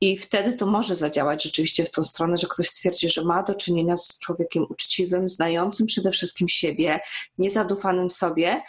I 0.01 0.17
wtedy 0.17 0.53
to 0.53 0.65
może 0.65 0.95
zadziałać 0.95 1.43
rzeczywiście 1.43 1.85
w 1.85 1.91
tą 1.91 2.03
stronę, 2.03 2.37
że 2.37 2.47
ktoś 2.47 2.67
stwierdzi, 2.67 3.09
że 3.09 3.23
ma 3.23 3.43
do 3.43 3.55
czynienia 3.55 3.97
z 3.97 4.19
człowiekiem 4.19 4.65
uczciwym, 4.69 5.29
znającym 5.29 5.87
przede 5.87 6.11
wszystkim 6.11 6.49
siebie, 6.49 6.99
niezadufanym 7.37 8.09
sobie, 8.09 8.61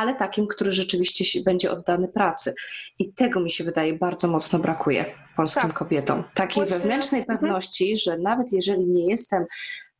ale 0.00 0.14
takim, 0.14 0.46
który 0.46 0.72
rzeczywiście 0.72 1.42
będzie 1.44 1.70
oddany 1.70 2.08
pracy. 2.08 2.54
I 2.98 3.12
tego 3.12 3.40
mi 3.40 3.50
się 3.50 3.64
wydaje 3.64 3.98
bardzo 3.98 4.28
mocno 4.28 4.58
brakuje 4.58 5.04
polskim 5.36 5.62
tak. 5.62 5.72
kobietom. 5.72 6.24
Takiej 6.34 6.54
Właśnie. 6.54 6.78
wewnętrznej 6.78 7.20
mhm. 7.20 7.38
pewności, 7.38 7.96
że 7.96 8.18
nawet 8.18 8.52
jeżeli 8.52 8.86
nie 8.86 9.10
jestem 9.10 9.44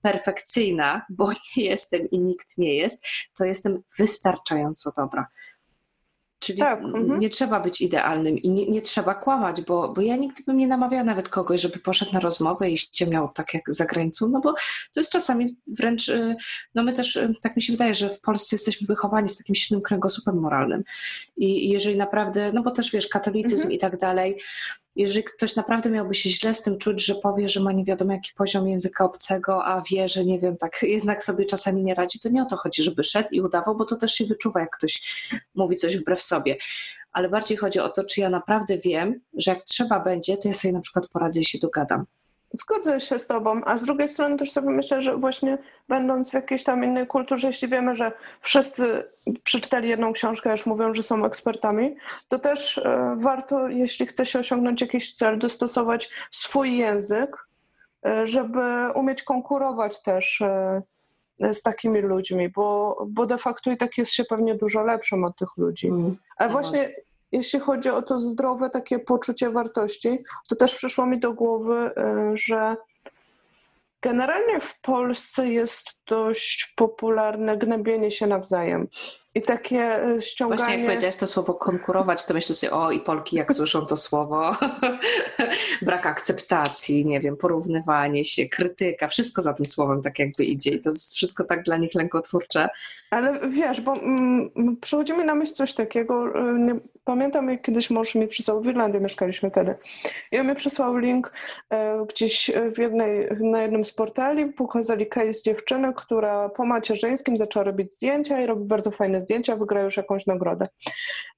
perfekcyjna, 0.02 1.06
bo 1.10 1.30
nie 1.56 1.64
jestem 1.64 2.10
i 2.10 2.18
nikt 2.20 2.58
nie 2.58 2.74
jest, 2.74 3.06
to 3.38 3.44
jestem 3.44 3.82
wystarczająco 3.98 4.92
dobra. 4.96 5.26
Czyli 6.40 6.58
tak, 6.58 6.80
mhm. 6.80 7.18
nie 7.18 7.30
trzeba 7.30 7.60
być 7.60 7.80
idealnym 7.80 8.38
i 8.38 8.48
nie, 8.48 8.66
nie, 8.66 8.82
trzeba 8.82 9.14
kłamać, 9.14 9.62
bo, 9.62 9.88
bo 9.88 10.00
ja 10.00 10.16
nigdy 10.16 10.42
bym 10.42 10.56
nie 10.56 10.66
namawiała 10.66 11.04
nawet 11.04 11.28
kogoś, 11.28 11.60
żeby 11.60 11.78
poszedł 11.78 12.12
na 12.12 12.20
rozmowę 12.20 12.70
i 12.70 12.76
ściemniał 12.76 13.28
tak 13.34 13.54
jak 13.54 13.62
za 13.68 13.84
granicą, 13.84 14.28
no 14.28 14.40
bo 14.40 14.52
to 14.92 15.00
jest 15.00 15.12
czasami 15.12 15.56
wręcz, 15.66 16.08
y, 16.08 16.36
no 16.74 16.82
my 16.82 16.92
też, 16.92 17.16
y, 17.16 17.34
tak 17.42 17.56
mi 17.56 17.62
się 17.62 17.72
wydaje, 17.72 17.94
że 17.94 18.08
w 18.08 18.20
Polsce 18.20 18.56
jesteśmy 18.56 18.86
wychowani 18.86 19.28
z 19.28 19.36
takim 19.36 19.54
silnym 19.54 19.82
kręgosłupem 19.82 20.40
moralnym 20.40 20.82
i 21.36 21.68
jeżeli 21.68 21.96
naprawdę, 21.96 22.52
no 22.52 22.62
bo 22.62 22.70
też 22.70 22.92
wiesz, 22.92 23.08
katolicyzm 23.08 23.54
mhm. 23.54 23.72
i 23.72 23.78
tak 23.78 23.98
dalej, 23.98 24.36
jeżeli 24.96 25.24
ktoś 25.24 25.56
naprawdę 25.56 25.90
miałby 25.90 26.14
się 26.14 26.30
źle 26.30 26.54
z 26.54 26.62
tym 26.62 26.78
czuć, 26.78 27.04
że 27.04 27.14
powie, 27.14 27.48
że 27.48 27.60
ma 27.60 27.72
nie 27.72 27.84
wiadomo 27.84 28.12
jaki 28.12 28.32
poziom 28.36 28.68
języka 28.68 29.04
obcego, 29.04 29.64
a 29.64 29.82
wie, 29.90 30.08
że 30.08 30.24
nie 30.24 30.38
wiem, 30.38 30.56
tak 30.56 30.82
jednak 30.96 31.24
sobie 31.24 31.44
czasami 31.44 31.82
nie 31.82 31.94
radzi, 31.94 32.20
to 32.20 32.28
nie 32.28 32.42
o 32.42 32.46
to 32.46 32.56
chodzi, 32.56 32.82
żeby 32.82 33.04
szedł 33.04 33.28
i 33.32 33.40
udawał, 33.40 33.76
bo 33.76 33.84
to 33.84 33.96
też 33.96 34.14
się 34.14 34.24
wyczuwa, 34.24 34.60
jak 34.60 34.76
ktoś 34.76 35.02
mówi 35.54 35.76
coś 35.76 35.96
wbrew 35.96 36.22
sobie. 36.22 36.56
Ale 37.12 37.28
bardziej 37.28 37.56
chodzi 37.56 37.80
o 37.80 37.88
to, 37.88 38.04
czy 38.04 38.20
ja 38.20 38.30
naprawdę 38.30 38.78
wiem, 38.78 39.20
że 39.34 39.50
jak 39.50 39.64
trzeba 39.64 40.00
będzie, 40.00 40.36
to 40.36 40.48
ja 40.48 40.54
sobie 40.54 40.72
na 40.72 40.80
przykład 40.80 41.08
poradzę 41.08 41.40
i 41.40 41.44
się 41.44 41.58
dogadam. 41.58 42.06
Zgodzę 42.52 43.00
się 43.00 43.18
z 43.18 43.26
Tobą, 43.26 43.60
a 43.64 43.78
z 43.78 43.84
drugiej 43.84 44.08
strony 44.08 44.36
też 44.36 44.52
sobie 44.52 44.70
myślę, 44.70 45.02
że 45.02 45.16
właśnie 45.16 45.58
będąc 45.88 46.30
w 46.30 46.34
jakiejś 46.34 46.64
tam 46.64 46.84
innej 46.84 47.06
kulturze, 47.06 47.46
jeśli 47.46 47.68
wiemy, 47.68 47.96
że 47.96 48.12
wszyscy 48.40 49.04
przeczytali 49.44 49.88
jedną 49.88 50.12
książkę, 50.12 50.50
już 50.50 50.66
mówią, 50.66 50.94
że 50.94 51.02
są 51.02 51.24
ekspertami, 51.24 51.96
to 52.28 52.38
też 52.38 52.78
e, 52.78 53.16
warto, 53.18 53.68
jeśli 53.68 54.06
chce 54.06 54.26
się 54.26 54.38
osiągnąć 54.38 54.80
jakiś 54.80 55.12
cel, 55.12 55.38
dostosować 55.38 56.10
swój 56.30 56.76
język, 56.76 57.46
e, 58.06 58.26
żeby 58.26 58.90
umieć 58.94 59.22
konkurować 59.22 60.02
też 60.02 60.40
e, 60.40 60.82
z 61.52 61.62
takimi 61.62 62.00
ludźmi, 62.00 62.48
bo, 62.48 62.96
bo 63.08 63.26
de 63.26 63.38
facto 63.38 63.70
i 63.70 63.76
tak 63.76 63.98
jest 63.98 64.12
się 64.12 64.24
pewnie 64.24 64.54
dużo 64.54 64.82
lepszym 64.82 65.24
od 65.24 65.36
tych 65.36 65.48
ludzi. 65.56 65.88
Mm. 65.88 66.16
Ale 66.36 66.50
właśnie 66.50 66.90
jeśli 67.32 67.60
chodzi 67.60 67.90
o 67.90 68.02
to 68.02 68.20
zdrowe 68.20 68.70
takie 68.70 68.98
poczucie 68.98 69.50
wartości, 69.50 70.18
to 70.48 70.56
też 70.56 70.74
przyszło 70.74 71.06
mi 71.06 71.20
do 71.20 71.32
głowy, 71.32 71.90
y, 72.32 72.36
że 72.36 72.76
generalnie 74.02 74.60
w 74.60 74.80
Polsce 74.80 75.48
jest 75.48 75.84
dość 76.06 76.72
popularne 76.76 77.56
gnębienie 77.56 78.10
się 78.10 78.26
nawzajem. 78.26 78.88
I 79.34 79.42
takie 79.42 80.04
e, 80.04 80.22
ściąganie... 80.22 80.58
Właśnie 80.58 80.76
jak 80.76 80.86
powiedziałaś 80.86 81.16
to 81.16 81.26
słowo 81.26 81.54
konkurować, 81.54 82.26
to 82.26 82.34
myślę 82.34 82.54
sobie, 82.54 82.72
o 82.72 82.90
i 82.90 83.00
Polki 83.00 83.36
jak 83.36 83.52
słyszą 83.52 83.86
to 83.86 83.96
słowo, 83.96 84.50
brak 85.82 86.06
akceptacji, 86.06 87.06
nie 87.06 87.20
wiem, 87.20 87.36
porównywanie 87.36 88.24
się, 88.24 88.48
krytyka, 88.48 89.08
wszystko 89.08 89.42
za 89.42 89.54
tym 89.54 89.66
słowem 89.66 90.02
tak 90.02 90.18
jakby 90.18 90.44
idzie 90.44 90.70
i 90.70 90.80
to 90.80 90.90
jest 90.90 91.14
wszystko 91.14 91.44
tak 91.44 91.62
dla 91.62 91.76
nich 91.76 91.94
lękotwórcze. 91.94 92.68
Ale 93.10 93.48
wiesz, 93.50 93.80
bo 93.80 93.96
mm, 93.96 94.76
przychodzi 94.80 95.12
mi 95.12 95.24
na 95.24 95.34
myśl 95.34 95.54
coś 95.54 95.74
takiego, 95.74 96.34
e, 96.34 96.58
nie, 96.58 96.74
pamiętam 97.04 97.50
jak 97.50 97.62
kiedyś 97.62 97.90
mąż 97.90 98.14
mi 98.14 98.28
przysłał, 98.28 98.60
w 98.62 98.66
Irlandii 98.66 99.00
mieszkaliśmy 99.00 99.50
wtedy, 99.50 99.74
i 100.32 100.38
on 100.38 100.46
mi 100.46 100.54
przysłał 100.54 100.96
link 100.96 101.32
e, 101.70 102.06
gdzieś 102.08 102.50
w 102.74 102.78
jednej, 102.78 103.28
na 103.40 103.62
jednym 103.62 103.84
z 103.84 103.92
portali, 103.92 104.46
pokazali 104.46 105.06
case 105.06 105.42
dziewczyny, 105.44 105.92
która 105.96 106.48
po 106.48 106.64
macierzyńskim 106.64 107.36
zaczęła 107.36 107.64
robić 107.64 107.92
zdjęcia 107.92 108.40
i 108.40 108.46
robi 108.46 108.64
bardzo 108.64 108.90
fajne 108.90 109.19
zdjęcia, 109.20 109.56
wygra 109.56 109.82
już 109.82 109.96
jakąś 109.96 110.26
nagrodę. 110.26 110.66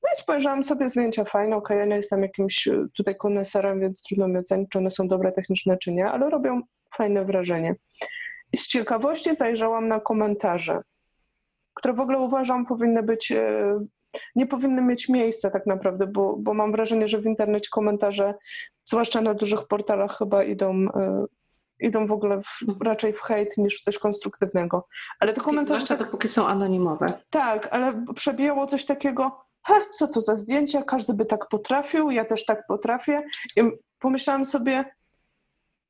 No 0.03 0.09
i 0.15 0.17
spojrzałam 0.17 0.65
sobie, 0.65 0.89
zdjęcia 0.89 1.25
fajne, 1.25 1.57
okej, 1.57 1.77
okay, 1.77 1.77
ja 1.77 1.85
nie 1.85 1.97
jestem 1.97 2.23
jakimś 2.23 2.69
e, 2.69 2.87
tutaj 2.97 3.17
koneserem, 3.17 3.81
więc 3.81 4.03
trudno 4.03 4.29
mi 4.29 4.39
ocenić, 4.39 4.69
czy 4.71 4.79
one 4.79 4.91
są 4.91 5.09
dobre 5.09 5.33
techniczne, 5.33 5.79
czy 5.79 5.93
nie, 5.93 6.07
ale 6.07 6.31
robią 6.31 6.61
fajne 6.97 7.25
wrażenie. 7.25 7.75
I 8.53 8.59
z 8.59 8.67
ciekawości 8.67 9.35
zajrzałam 9.35 9.89
na 9.89 10.01
komentarze, 10.01 10.81
które 11.75 11.95
w 11.95 12.01
ogóle 12.01 12.19
uważam 12.19 12.67
powinny 12.67 13.03
być, 13.03 13.33
e, 13.33 13.79
nie 14.37 14.47
powinny 14.47 14.83
mieć 14.83 15.09
miejsca 15.09 15.51
tak 15.51 15.67
naprawdę, 15.67 16.07
bo, 16.07 16.37
bo 16.39 16.55
mam 16.55 16.73
wrażenie, 16.73 17.09
że 17.09 17.19
w 17.19 17.27
internecie 17.27 17.69
komentarze, 17.71 18.35
zwłaszcza 18.85 19.21
na 19.21 19.35
dużych 19.35 19.67
portalach 19.69 20.19
chyba 20.19 20.45
idą 20.45 20.75
e, 20.75 21.25
idą 21.83 22.07
w 22.07 22.13
ogóle 22.13 22.41
w, 22.41 22.83
raczej 22.85 23.13
w 23.13 23.21
hejt 23.21 23.57
niż 23.57 23.79
w 23.79 23.83
coś 23.83 23.99
konstruktywnego. 23.99 24.87
Ale 25.21 25.33
te 25.33 25.41
komentarze... 25.41 25.67
Zwłaszcza 25.67 25.97
tak, 25.97 26.07
dopóki 26.07 26.29
są 26.29 26.47
anonimowe. 26.47 27.13
Tak, 27.31 27.69
ale 27.71 28.05
przebijało 28.15 28.67
coś 28.67 28.85
takiego, 28.85 29.45
he, 29.67 29.75
co 29.93 30.09
to 30.09 30.21
za 30.21 30.37
zdjęcia, 30.37 30.83
każdy 30.83 31.15
by 31.15 31.25
tak 31.25 31.49
potrafił, 31.49 32.11
ja 32.11 32.25
też 32.25 32.45
tak 32.45 32.67
potrafię. 32.67 33.23
I 33.57 33.63
pomyślałam 33.99 34.47
sobie, 34.47 34.85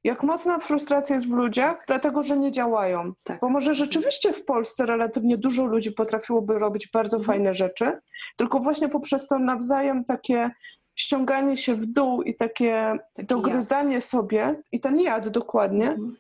jak 0.05 0.23
mocna 0.23 0.59
frustracja 0.59 1.15
jest 1.15 1.29
w 1.29 1.33
ludziach, 1.33 1.85
dlatego 1.87 2.23
że 2.23 2.37
nie 2.37 2.51
działają. 2.51 3.13
Tak. 3.23 3.41
Bo 3.41 3.49
może 3.49 3.75
rzeczywiście 3.75 4.33
w 4.33 4.45
Polsce 4.45 4.87
relatywnie 4.87 5.39
dużo 5.39 5.65
ludzi 5.65 5.93
potrafiłoby 5.93 6.59
robić 6.59 6.91
bardzo 6.93 7.17
mhm. 7.17 7.27
fajne 7.27 7.55
rzeczy, 7.55 7.99
tylko 8.37 8.61
właśnie 8.61 8.89
poprzez 8.89 9.29
to 9.29 9.39
nawzajem 9.39 10.05
takie 10.05 10.51
ściąganie 10.95 11.57
się 11.57 11.75
w 11.75 11.87
dół 11.87 12.23
i 12.23 12.35
takie 12.35 12.99
Taki 13.15 13.27
dogryzanie 13.27 13.95
jad. 13.95 14.05
sobie 14.05 14.63
i 14.73 14.81
ten 14.81 15.01
jad 15.01 15.29
dokładnie, 15.29 15.89
mhm. 15.89 16.17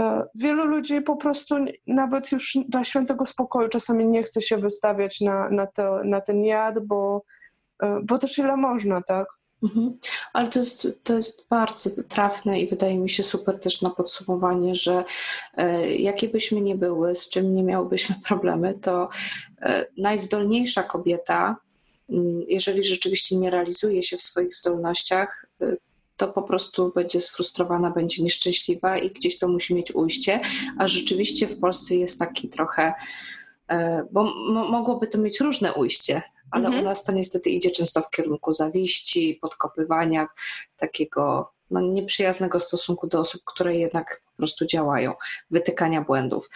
E, 0.00 0.24
wielu 0.34 0.64
ludzi 0.64 1.00
po 1.00 1.16
prostu 1.16 1.54
nawet 1.86 2.32
już 2.32 2.58
dla 2.68 2.84
świętego 2.84 3.26
spokoju 3.26 3.68
czasami 3.68 4.06
nie 4.06 4.22
chce 4.22 4.42
się 4.42 4.56
wystawiać 4.56 5.20
na, 5.20 5.48
na, 5.50 5.66
to, 5.66 6.04
na 6.04 6.20
ten 6.20 6.44
jad, 6.44 6.78
bo, 6.86 7.22
e, 7.82 8.00
bo 8.02 8.18
też 8.18 8.38
ile 8.38 8.56
można, 8.56 9.02
tak? 9.02 9.28
Mhm. 9.62 9.98
Ale 10.32 10.48
to 10.48 10.58
jest, 10.58 10.88
to 11.04 11.14
jest 11.14 11.48
bardzo 11.48 11.90
trafne 12.08 12.60
i 12.60 12.68
wydaje 12.68 12.98
mi 12.98 13.10
się 13.10 13.22
super 13.22 13.60
też 13.60 13.82
na 13.82 13.90
podsumowanie, 13.90 14.74
że 14.74 15.04
e, 15.56 15.94
jakie 15.94 16.28
byśmy 16.28 16.60
nie 16.60 16.74
były, 16.74 17.14
z 17.14 17.28
czym 17.28 17.54
nie 17.54 17.62
miałybyśmy 17.62 18.14
problemy, 18.28 18.74
to 18.74 19.08
e, 19.62 19.86
najzdolniejsza 19.98 20.82
kobieta, 20.82 21.56
jeżeli 22.48 22.84
rzeczywiście 22.84 23.36
nie 23.36 23.50
realizuje 23.50 24.02
się 24.02 24.16
w 24.16 24.22
swoich 24.22 24.54
zdolnościach, 24.54 25.46
e, 25.60 25.76
to 26.16 26.28
po 26.28 26.42
prostu 26.42 26.92
będzie 26.94 27.20
sfrustrowana, 27.20 27.90
będzie 27.90 28.22
nieszczęśliwa 28.22 28.98
i 28.98 29.10
gdzieś 29.10 29.38
to 29.38 29.48
musi 29.48 29.74
mieć 29.74 29.94
ujście. 29.94 30.40
A 30.78 30.88
rzeczywiście 30.88 31.46
w 31.46 31.60
Polsce 31.60 31.94
jest 31.94 32.18
taki 32.18 32.48
trochę, 32.48 32.94
e, 33.68 34.06
bo 34.10 34.24
mogłoby 34.68 35.06
to 35.06 35.18
mieć 35.18 35.40
różne 35.40 35.74
ujście, 35.74 36.22
ale 36.50 36.66
mhm. 36.66 36.84
u 36.84 36.88
nas 36.88 37.04
to 37.04 37.12
niestety 37.12 37.50
idzie 37.50 37.70
często 37.70 38.02
w 38.02 38.10
kierunku 38.10 38.52
zawiści, 38.52 39.38
podkopywania, 39.40 40.28
takiego 40.76 41.52
no, 41.70 41.80
nieprzyjaznego 41.80 42.60
stosunku 42.60 43.06
do 43.06 43.20
osób, 43.20 43.42
które 43.44 43.76
jednak 43.76 44.22
po 44.24 44.36
prostu 44.36 44.66
działają, 44.66 45.14
wytykania 45.50 46.00
błędów. 46.00 46.50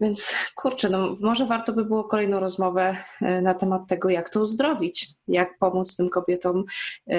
Więc 0.00 0.34
kurczę, 0.54 0.90
no 0.90 1.14
może 1.20 1.46
warto 1.46 1.72
by 1.72 1.84
było 1.84 2.04
kolejną 2.04 2.40
rozmowę 2.40 2.96
e, 3.22 3.42
na 3.42 3.54
temat 3.54 3.82
tego, 3.88 4.08
jak 4.08 4.30
to 4.30 4.40
uzdrowić, 4.40 5.08
jak 5.28 5.58
pomóc 5.58 5.96
tym 5.96 6.08
kobietom 6.08 6.64
e, 7.06 7.16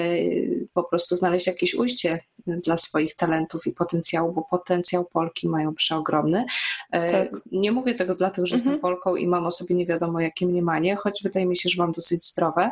po 0.72 0.84
prostu 0.84 1.16
znaleźć 1.16 1.46
jakieś 1.46 1.74
ujście 1.74 2.20
dla 2.46 2.76
swoich 2.76 3.16
talentów 3.16 3.66
i 3.66 3.72
potencjału, 3.72 4.32
bo 4.32 4.42
potencjał 4.50 5.04
Polki 5.04 5.48
mają 5.48 5.74
przeogromny. 5.74 6.44
E, 6.92 7.12
tak. 7.12 7.40
Nie 7.52 7.72
mówię 7.72 7.94
tego 7.94 8.14
dlatego, 8.14 8.46
że 8.46 8.54
mhm. 8.54 8.70
jestem 8.70 8.80
Polką 8.80 9.16
i 9.16 9.26
mam 9.26 9.46
o 9.46 9.50
sobie 9.50 9.74
nie 9.74 9.86
wiadomo 9.86 10.20
jakie 10.20 10.46
mniemanie, 10.46 10.96
choć 10.96 11.22
wydaje 11.22 11.46
mi 11.46 11.56
się, 11.56 11.68
że 11.68 11.82
mam 11.82 11.92
dosyć 11.92 12.24
zdrowe, 12.24 12.70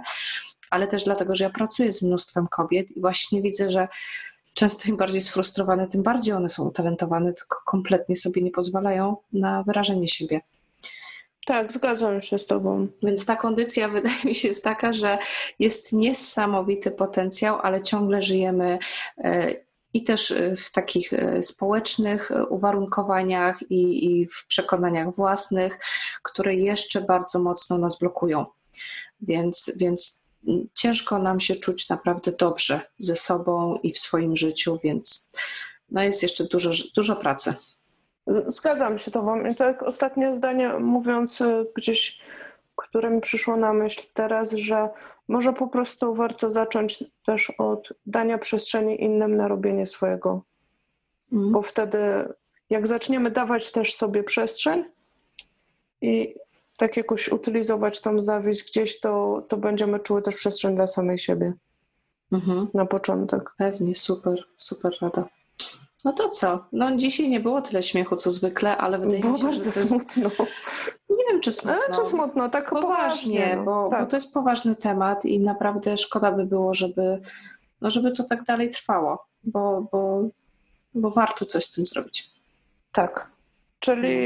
ale 0.70 0.86
też 0.86 1.04
dlatego, 1.04 1.36
że 1.36 1.44
ja 1.44 1.50
pracuję 1.50 1.92
z 1.92 2.02
mnóstwem 2.02 2.48
kobiet 2.48 2.90
i 2.96 3.00
właśnie 3.00 3.42
widzę, 3.42 3.70
że 3.70 3.88
często 4.56 4.88
im 4.88 4.96
bardziej 4.96 5.20
sfrustrowane, 5.20 5.88
tym 5.88 6.02
bardziej 6.02 6.34
one 6.34 6.48
są 6.48 6.64
utalentowane, 6.64 7.32
tylko 7.32 7.58
kompletnie 7.66 8.16
sobie 8.16 8.42
nie 8.42 8.50
pozwalają 8.50 9.16
na 9.32 9.62
wyrażenie 9.62 10.08
siebie. 10.08 10.40
Tak, 11.46 11.72
zgadzam 11.72 12.22
się 12.22 12.38
z 12.38 12.46
Tobą. 12.46 12.88
Więc 13.02 13.24
ta 13.24 13.36
kondycja 13.36 13.88
wydaje 13.98 14.24
mi 14.24 14.34
się 14.34 14.48
jest 14.48 14.64
taka, 14.64 14.92
że 14.92 15.18
jest 15.58 15.92
niesamowity 15.92 16.90
potencjał, 16.90 17.58
ale 17.62 17.82
ciągle 17.82 18.22
żyjemy 18.22 18.78
e, 19.18 19.54
i 19.94 20.04
też 20.04 20.30
e, 20.30 20.56
w 20.56 20.72
takich 20.72 21.12
e, 21.12 21.42
społecznych 21.42 22.30
uwarunkowaniach 22.48 23.70
i, 23.70 24.06
i 24.06 24.26
w 24.26 24.46
przekonaniach 24.46 25.14
własnych, 25.14 25.78
które 26.22 26.54
jeszcze 26.54 27.00
bardzo 27.00 27.38
mocno 27.38 27.78
nas 27.78 27.98
blokują. 27.98 28.46
Więc, 29.20 29.72
więc 29.76 30.25
ciężko 30.74 31.18
nam 31.18 31.40
się 31.40 31.56
czuć 31.56 31.88
naprawdę 31.88 32.32
dobrze 32.32 32.80
ze 32.98 33.16
sobą 33.16 33.78
i 33.82 33.92
w 33.92 33.98
swoim 33.98 34.37
życiu, 34.37 34.78
więc 34.85 35.30
no 35.90 36.02
jest 36.02 36.22
jeszcze 36.22 36.44
dużo, 36.44 36.70
dużo 36.96 37.16
pracy. 37.16 37.54
Zgadzam 38.46 38.98
się 38.98 39.11
Tobą. 39.11 39.46
I 39.46 39.54
tak 39.54 39.82
ostatnie 39.82 40.35
zdanie, 40.35 40.68
mówiąc 40.68 41.40
y, 41.40 41.66
gdzieś, 41.76 42.18
które 42.76 43.11
mi 43.11 43.20
przyszło 43.20 43.56
na 43.56 43.72
myśl 43.72 44.02
teraz, 44.14 44.50
że 44.50 44.88
może 45.28 45.52
po 45.52 45.68
prostu 45.68 46.14
warto 46.14 46.50
zacząć 46.50 47.04
też 47.26 47.52
od 47.59 47.88
dania 48.06 48.38
przestrzeni 48.38 49.04
innym 49.04 49.37
na 49.37 49.48
robienie 49.48 49.87
swojego. 49.87 50.42
Mm. 51.32 51.52
Bo 51.52 51.62
wtedy, 51.62 51.98
jak 52.70 52.87
zaczniemy 52.87 53.30
dawać 53.30 53.72
też 53.72 53.94
sobie 53.94 54.24
przestrzeń 54.24 54.85
i 56.00 56.35
tak 56.76 56.96
jakoś 56.96 57.28
utylizować 57.28 58.00
tą 58.00 58.20
zawiść 58.20 58.64
gdzieś, 58.64 59.00
to, 59.00 59.42
to 59.48 59.56
będziemy 59.56 60.00
czuły 60.00 60.22
też 60.22 60.34
przestrzeń 60.34 60.74
dla 60.74 60.86
samej 60.86 61.18
siebie. 61.18 61.52
Mhm. 62.32 62.68
Na 62.74 62.86
początek. 62.86 63.50
Pewnie, 63.58 63.94
super, 63.94 64.44
super 64.56 64.92
rada. 65.00 65.24
No 66.04 66.12
to 66.12 66.28
co? 66.28 66.64
No 66.72 66.96
dzisiaj 66.96 67.28
nie 67.28 67.40
było 67.40 67.62
tyle 67.62 67.82
śmiechu 67.82 68.16
co 68.16 68.30
zwykle, 68.30 68.76
ale 68.76 68.98
wydaje 68.98 69.20
było 69.20 69.32
mi 69.32 69.38
się, 69.38 69.52
że 69.52 69.60
to 69.60 69.66
jest... 69.66 69.88
smutno. 69.88 70.30
Nie 71.10 71.24
wiem, 71.30 71.40
czy 71.40 71.52
smutno. 71.52 71.72
Ale 71.72 71.94
czy 71.94 72.10
smutno, 72.10 72.48
tak 72.48 72.70
poważnie. 72.70 73.40
poważnie 73.40 73.56
no. 73.56 73.64
bo, 73.64 73.88
tak. 73.90 74.00
bo, 74.00 74.10
to 74.10 74.16
jest 74.16 74.34
poważny 74.34 74.76
temat 74.76 75.24
i 75.24 75.40
naprawdę 75.40 75.96
szkoda 75.96 76.32
by 76.32 76.46
było, 76.46 76.74
żeby, 76.74 77.20
no 77.80 77.90
żeby 77.90 78.12
to 78.12 78.24
tak 78.24 78.44
dalej 78.44 78.70
trwało, 78.70 79.26
bo, 79.44 79.88
bo, 79.92 80.28
bo 80.94 81.10
warto 81.10 81.44
coś 81.44 81.64
z 81.64 81.70
tym 81.70 81.86
zrobić. 81.86 82.30
Tak. 82.92 83.36
Czyli 83.80 84.18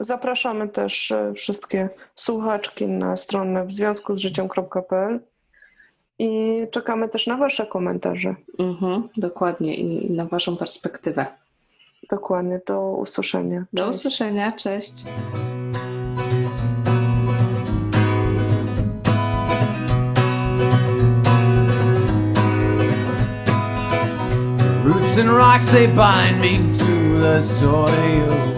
zapraszamy 0.00 0.68
też 0.68 1.10
e, 1.10 1.32
wszystkie 1.34 1.88
słuchaczki 2.14 2.86
na 2.86 3.16
stronę 3.16 3.66
w 3.66 3.72
związku 3.72 4.16
z 4.16 4.20
życiem.pl 4.20 5.20
i 6.18 6.62
czekamy 6.70 7.08
też 7.08 7.26
na 7.26 7.36
Wasze 7.36 7.66
komentarze. 7.66 8.34
Mhm, 8.58 9.08
dokładnie 9.16 9.74
i 9.74 10.10
na 10.10 10.24
Waszą 10.24 10.56
perspektywę. 10.56 11.26
Dokładnie, 12.10 12.60
do 12.66 12.80
usłyszenia. 12.80 13.64
Do 13.72 13.86
cześć. 13.86 13.98
usłyszenia, 13.98 14.52
cześć. 14.52 15.04
Roots 24.84 25.18
and 25.18 25.30
rocks 25.30 25.70
they 25.70 25.86
bind 25.86 26.40
me 26.40 26.72
to 26.78 27.20
the 27.20 27.42
soil. 27.42 28.57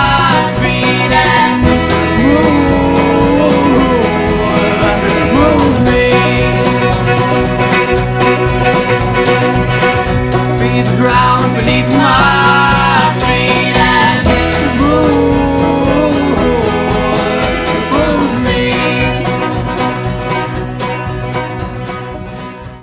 ground 11.01 11.55
beneath 11.55 11.89
my 11.97 12.80